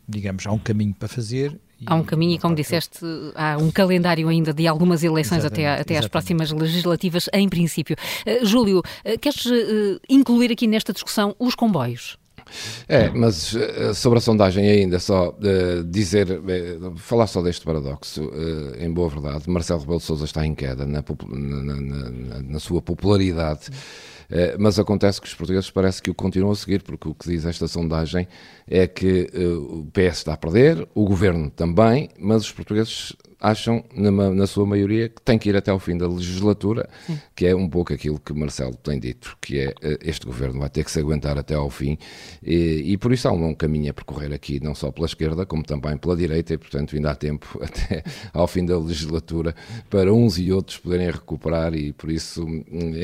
digamos 0.07 0.45
há 0.45 0.51
um 0.51 0.59
caminho 0.59 0.93
para 0.93 1.07
fazer 1.07 1.59
Há 1.85 1.95
um 1.95 2.03
caminho 2.03 2.35
e, 2.35 2.39
como 2.39 2.55
disseste, 2.55 2.99
há 3.35 3.57
um 3.57 3.69
calendário 3.69 4.27
ainda 4.29 4.53
de 4.53 4.65
algumas 4.65 5.03
eleições 5.03 5.43
até, 5.43 5.67
até 5.67 5.97
às 5.97 6.07
próximas 6.07 6.51
legislativas, 6.51 7.29
em 7.33 7.49
princípio. 7.49 7.95
Uh, 8.25 8.45
Júlio, 8.45 8.79
uh, 8.79 9.19
queres 9.19 9.45
uh, 9.45 9.99
incluir 10.09 10.51
aqui 10.51 10.67
nesta 10.67 10.93
discussão 10.93 11.35
os 11.37 11.53
comboios? 11.53 12.17
É, 12.87 13.09
mas 13.09 13.55
sobre 13.95 14.19
a 14.19 14.21
sondagem 14.21 14.69
ainda, 14.69 14.99
só 14.99 15.29
uh, 15.29 15.83
dizer, 15.83 16.27
uh, 16.29 16.95
falar 16.97 17.27
só 17.27 17.41
deste 17.41 17.65
paradoxo, 17.65 18.23
uh, 18.23 18.75
em 18.79 18.91
boa 18.91 19.09
verdade, 19.09 19.49
Marcelo 19.49 19.79
Rebelo 19.79 19.97
de 19.97 20.05
Sousa 20.05 20.25
está 20.25 20.45
em 20.45 20.53
queda 20.53 20.85
na, 20.85 21.03
na, 21.27 21.75
na, 21.75 22.41
na 22.43 22.59
sua 22.59 22.81
popularidade. 22.81 23.69
Uh, 23.69 24.14
mas 24.59 24.79
acontece 24.79 25.21
que 25.21 25.27
os 25.27 25.33
portugueses 25.33 25.69
parece 25.69 26.01
que 26.01 26.09
o 26.09 26.13
continuam 26.13 26.51
a 26.51 26.55
seguir, 26.55 26.81
porque 26.81 27.07
o 27.07 27.13
que 27.13 27.29
diz 27.29 27.45
esta 27.45 27.67
sondagem 27.67 28.27
é 28.67 28.87
que 28.87 29.29
uh, 29.33 29.79
o 29.79 29.91
PS 29.91 30.17
está 30.17 30.33
a 30.33 30.37
perder, 30.37 30.87
o 30.93 31.05
governo 31.05 31.49
também, 31.49 32.09
mas 32.19 32.43
os 32.43 32.51
portugueses 32.51 33.15
acham, 33.39 33.83
na, 33.93 34.11
na, 34.11 34.47
sua 34.47 34.65
maioria, 34.65 35.09
que 35.09 35.21
tem 35.21 35.37
que 35.37 35.49
ir 35.49 35.55
até 35.55 35.69
ao 35.69 35.79
fim 35.79 35.97
da 35.97 36.07
legislatura, 36.07 36.89
Sim. 37.05 37.19
que 37.35 37.45
é 37.45 37.55
um 37.55 37.69
pouco 37.69 37.93
aquilo 37.93 38.19
que 38.19 38.33
Marcelo 38.33 38.75
tem 38.75 38.99
dito, 38.99 39.37
que 39.41 39.59
é 39.59 39.73
eh, 39.81 39.99
este 40.01 40.25
governo 40.25 40.59
vai 40.59 40.69
ter 40.69 40.83
que 40.83 40.91
se 40.91 40.99
aguentar 40.99 41.37
até 41.37 41.53
ao 41.53 41.69
fim, 41.69 41.97
e, 42.41 42.93
e 42.93 42.97
por 42.97 43.11
isso 43.11 43.27
há 43.27 43.31
um 43.31 43.39
longo 43.39 43.55
caminho 43.55 43.91
a 43.91 43.93
percorrer 43.93 44.33
aqui, 44.33 44.59
não 44.63 44.73
só 44.73 44.91
pela 44.91 45.05
esquerda, 45.05 45.45
como 45.45 45.63
também 45.63 45.97
pela 45.97 46.15
direita, 46.15 46.53
e 46.53 46.57
portanto 46.57 46.95
ainda 46.95 47.11
há 47.11 47.15
tempo 47.15 47.59
até 47.61 48.03
ao 48.33 48.47
fim 48.47 48.65
da 48.65 48.79
legislatura 48.79 49.53
para 49.89 50.11
uns 50.11 50.39
e 50.39 50.51
outros 50.51 50.77
poderem 50.77 51.11
recuperar, 51.11 51.75
e 51.75 51.93
por 51.93 52.09
isso, 52.09 52.47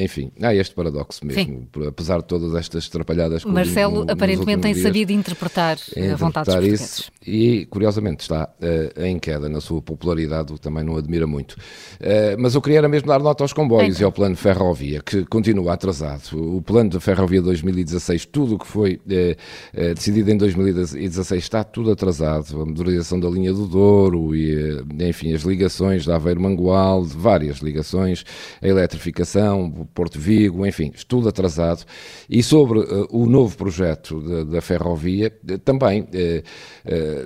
enfim, 0.01 0.31
há 0.41 0.55
este 0.55 0.73
paradoxo 0.73 1.10
mesmo, 1.19 1.67
Sim. 1.73 1.87
apesar 1.87 2.19
de 2.19 2.25
todas 2.25 2.55
estas 2.55 2.87
atrapalhadas. 2.87 3.43
Marcelo 3.43 4.05
no, 4.05 4.11
aparentemente 4.11 4.61
tem 4.61 4.73
dias, 4.73 4.85
sabido 4.85 5.11
interpretar, 5.11 5.77
interpretar 5.77 6.13
a 6.13 6.15
vontade 6.15 6.69
dos 6.69 6.81
isso, 6.81 7.11
E 7.25 7.65
curiosamente 7.65 8.21
está 8.21 8.49
uh, 8.61 9.03
em 9.03 9.19
queda 9.19 9.49
na 9.49 9.59
sua 9.59 9.81
popularidade 9.81 10.21
qualidade 10.21 10.59
também 10.59 10.83
não 10.83 10.97
admira 10.97 11.25
muito. 11.25 11.53
Uh, 11.53 12.37
mas 12.37 12.55
eu 12.55 12.61
queria 12.61 12.79
era 12.79 12.89
mesmo 12.89 13.07
dar 13.07 13.19
nota 13.19 13.43
aos 13.43 13.53
comboios 13.53 13.95
então. 13.95 14.01
e 14.01 14.05
ao 14.05 14.11
plano 14.11 14.35
de 14.35 14.41
ferrovia, 14.41 15.01
que 15.01 15.25
continua 15.25 15.73
atrasado. 15.73 16.31
O 16.33 16.61
plano 16.61 16.89
de 16.89 16.99
ferrovia 16.99 17.41
2016, 17.41 18.25
tudo 18.25 18.55
o 18.55 18.59
que 18.59 18.67
foi 18.67 18.95
uh, 18.95 19.93
decidido 19.93 20.31
em 20.31 20.37
2016 20.37 21.43
está 21.43 21.63
tudo 21.63 21.91
atrasado. 21.91 22.61
A 22.61 22.65
modernização 22.65 23.19
da 23.19 23.29
linha 23.29 23.53
do 23.53 23.67
Douro 23.67 24.35
e, 24.35 24.83
enfim, 24.99 25.33
as 25.33 25.41
ligações 25.41 26.05
da 26.05 26.15
Aveiro-Mangual, 26.15 27.03
várias 27.03 27.57
ligações, 27.57 28.23
a 28.61 28.67
eletrificação, 28.67 29.65
o 29.65 29.85
Porto 29.85 30.19
Vigo, 30.19 30.65
enfim, 30.65 30.91
tudo 31.05 31.29
atrasado. 31.29 31.85
E 32.29 32.41
sobre 32.41 32.79
o 33.09 33.25
novo 33.25 33.57
projeto 33.57 34.45
da 34.45 34.61
ferrovia, 34.61 35.29
também 35.63 36.07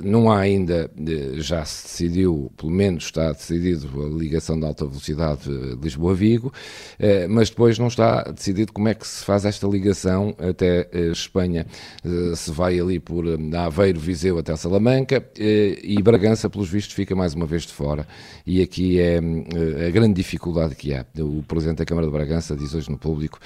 não 0.03 0.31
há 0.31 0.39
ainda, 0.39 0.89
já 1.35 1.63
se 1.65 1.83
decidiu, 1.83 2.51
pelo 2.57 2.71
menos 2.71 3.05
está 3.05 3.31
decidido 3.31 3.89
a 4.03 4.17
ligação 4.17 4.59
de 4.59 4.65
alta 4.65 4.85
velocidade 4.85 5.49
Lisboa-Vigo, 5.81 6.53
eh, 6.99 7.27
mas 7.27 7.49
depois 7.49 7.77
não 7.79 7.87
está 7.87 8.23
decidido 8.23 8.73
como 8.73 8.87
é 8.87 8.93
que 8.93 9.07
se 9.07 9.23
faz 9.23 9.45
esta 9.45 9.67
ligação 9.67 10.35
até 10.37 10.87
eh, 10.91 11.11
Espanha. 11.11 11.65
Eh, 12.03 12.35
se 12.35 12.51
vai 12.51 12.79
ali 12.79 12.99
por 12.99 13.25
Aveiro, 13.55 13.99
Viseu 13.99 14.37
até 14.37 14.55
Salamanca 14.55 15.23
e 15.37 16.01
Bragança, 16.01 16.49
pelos 16.49 16.69
vistos, 16.69 16.93
fica 16.93 17.15
mais 17.15 17.33
uma 17.33 17.45
vez 17.45 17.63
de 17.63 17.73
fora. 17.73 18.07
E 18.45 18.61
aqui 18.61 18.99
é 18.99 19.17
a 19.17 19.89
grande 19.89 20.13
dificuldade 20.13 20.75
que 20.75 20.93
há. 20.93 21.05
O 21.19 21.43
Presidente 21.43 21.79
da 21.79 21.85
Câmara 21.85 22.07
de 22.07 22.13
Bragança 22.13 22.55
diz 22.55 22.73
hoje 22.73 22.89
no 22.89 22.97
público 22.97 23.39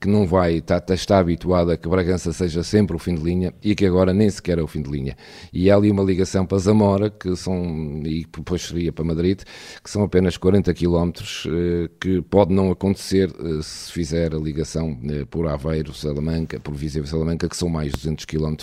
que 0.00 0.08
não 0.08 0.26
vai, 0.26 0.56
está, 0.56 0.82
está 0.90 1.18
habituado 1.18 1.70
a 1.70 1.76
que 1.76 1.88
Bragança 1.88 2.32
seja 2.32 2.62
sempre 2.62 2.96
o 2.96 2.98
fim 2.98 3.14
de 3.14 3.22
linha 3.22 3.54
e 3.62 3.74
que 3.74 3.86
agora 3.86 4.12
nem 4.12 4.28
sequer 4.30 4.58
é 4.58 4.62
o 4.62 4.66
fim 4.66 4.82
de 4.82 4.90
linha. 4.90 5.16
E 5.52 5.70
há 5.70 5.76
ali 5.76 5.90
uma 5.90 6.02
ligação 6.02 6.46
para 6.46 6.58
Zamora, 6.58 7.10
que 7.10 7.34
são, 7.36 8.02
e 8.04 8.24
depois 8.24 8.62
seria 8.62 8.92
para 8.92 9.04
Madrid, 9.04 9.42
que 9.82 9.90
são 9.90 10.02
apenas 10.02 10.36
40 10.36 10.72
km, 10.74 11.10
eh, 11.46 11.90
que 12.00 12.22
pode 12.22 12.52
não 12.52 12.70
acontecer 12.70 13.30
eh, 13.30 13.62
se 13.62 13.92
fizer 13.92 14.34
a 14.34 14.38
ligação 14.38 14.98
eh, 15.08 15.24
por 15.24 15.46
Aveiro, 15.46 15.92
Salamanca, 15.94 16.60
por 16.60 16.74
Viseu 16.74 17.06
Salamanca, 17.06 17.48
que 17.48 17.56
são 17.56 17.68
mais 17.68 17.92
de 17.92 17.98
200 17.98 18.24
km. 18.24 18.56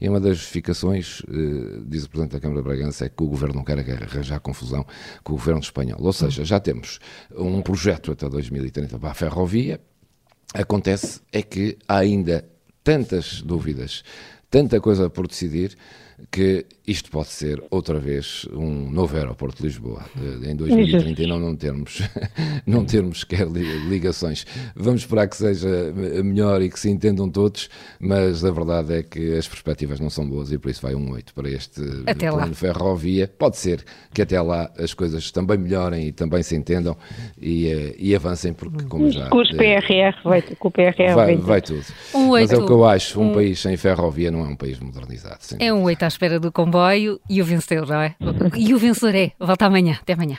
E 0.00 0.08
uma 0.08 0.20
das 0.20 0.38
justificações, 0.38 1.22
diz 1.86 2.04
o 2.04 2.10
Presidente 2.10 2.32
da 2.32 2.40
Câmara 2.40 2.62
de 2.62 2.68
Bragança, 2.68 3.06
é 3.06 3.08
que 3.08 3.22
o 3.22 3.26
Governo 3.26 3.56
não 3.56 3.64
quer 3.64 3.78
arranjar 3.78 4.40
confusão 4.40 4.84
com 5.22 5.32
o 5.32 5.36
Governo 5.36 5.60
espanhol. 5.60 5.98
Ou 6.00 6.12
seja, 6.12 6.44
já 6.44 6.60
temos 6.60 6.98
um 7.36 7.62
projeto 7.62 8.12
até 8.12 8.28
2030 8.28 8.98
para 8.98 9.10
a 9.10 9.14
ferrovia, 9.14 9.80
acontece 10.54 11.20
é 11.32 11.42
que 11.42 11.78
há 11.86 11.98
ainda 11.98 12.44
tantas 12.82 13.42
dúvidas, 13.42 14.02
tanta 14.50 14.80
coisa 14.80 15.08
por 15.08 15.28
decidir, 15.28 15.76
que 16.30 16.66
isto 16.86 17.10
pode 17.10 17.28
ser 17.28 17.62
outra 17.70 18.00
vez 18.00 18.46
um 18.52 18.90
novo 18.90 19.16
aeroporto 19.16 19.58
de 19.58 19.68
Lisboa. 19.68 20.04
Em 20.42 20.56
2030 20.56 21.26
não, 21.26 21.38
não 21.38 21.54
termos, 21.54 22.02
não 22.66 22.84
termos 22.84 23.20
sequer 23.20 23.46
ligações. 23.46 24.44
Vamos 24.74 25.02
esperar 25.02 25.28
que 25.28 25.36
seja 25.36 25.68
melhor 26.24 26.60
e 26.62 26.68
que 26.68 26.78
se 26.78 26.90
entendam 26.90 27.30
todos, 27.30 27.68
mas 28.00 28.44
a 28.44 28.50
verdade 28.50 28.94
é 28.94 29.02
que 29.02 29.36
as 29.36 29.46
perspectivas 29.46 30.00
não 30.00 30.10
são 30.10 30.28
boas 30.28 30.50
e 30.50 30.58
por 30.58 30.70
isso 30.70 30.82
vai 30.82 30.94
um 30.94 31.12
8 31.12 31.32
para 31.32 31.48
este 31.48 31.80
até 32.06 32.28
plano 32.28 32.48
lá. 32.48 32.54
ferrovia. 32.54 33.28
Pode 33.28 33.56
ser 33.56 33.84
que 34.12 34.22
até 34.22 34.40
lá 34.40 34.70
as 34.76 34.92
coisas 34.92 35.30
também 35.30 35.58
melhorem 35.58 36.08
e 36.08 36.12
também 36.12 36.42
se 36.42 36.56
entendam 36.56 36.96
e, 37.40 37.68
eh, 37.68 37.94
e 37.98 38.16
avancem, 38.16 38.52
porque 38.52 38.84
como 38.84 39.10
já... 39.10 39.28
Com 39.28 39.40
os 39.40 39.50
PRR, 39.52 40.22
vai, 40.24 40.42
com 40.42 40.68
o 40.68 40.70
PRR 40.70 41.14
vai, 41.14 41.36
vai 41.36 41.60
tudo. 41.60 41.84
Um 42.14 42.30
8, 42.30 42.42
mas 42.42 42.58
é 42.58 42.62
o 42.62 42.66
que 42.66 42.72
eu 42.72 42.84
acho, 42.84 43.20
um, 43.20 43.30
um 43.30 43.34
país 43.34 43.60
sem 43.60 43.76
ferrovia 43.76 44.30
não 44.30 44.44
é 44.44 44.48
um 44.48 44.56
país 44.56 44.80
modernizado. 44.80 45.38
É 45.58 45.72
um 45.72 45.84
8 45.84 46.09
à 46.10 46.12
espera 46.12 46.40
do 46.40 46.50
comboio 46.50 47.20
e 47.28 47.40
o 47.40 47.44
vencedor, 47.44 47.86
não 47.86 48.00
é? 48.00 48.16
E 48.56 48.74
o 48.74 48.78
vencedor 48.78 49.14
é. 49.14 49.32
Volta 49.38 49.66
amanhã. 49.66 49.98
Até 50.02 50.14
amanhã. 50.14 50.38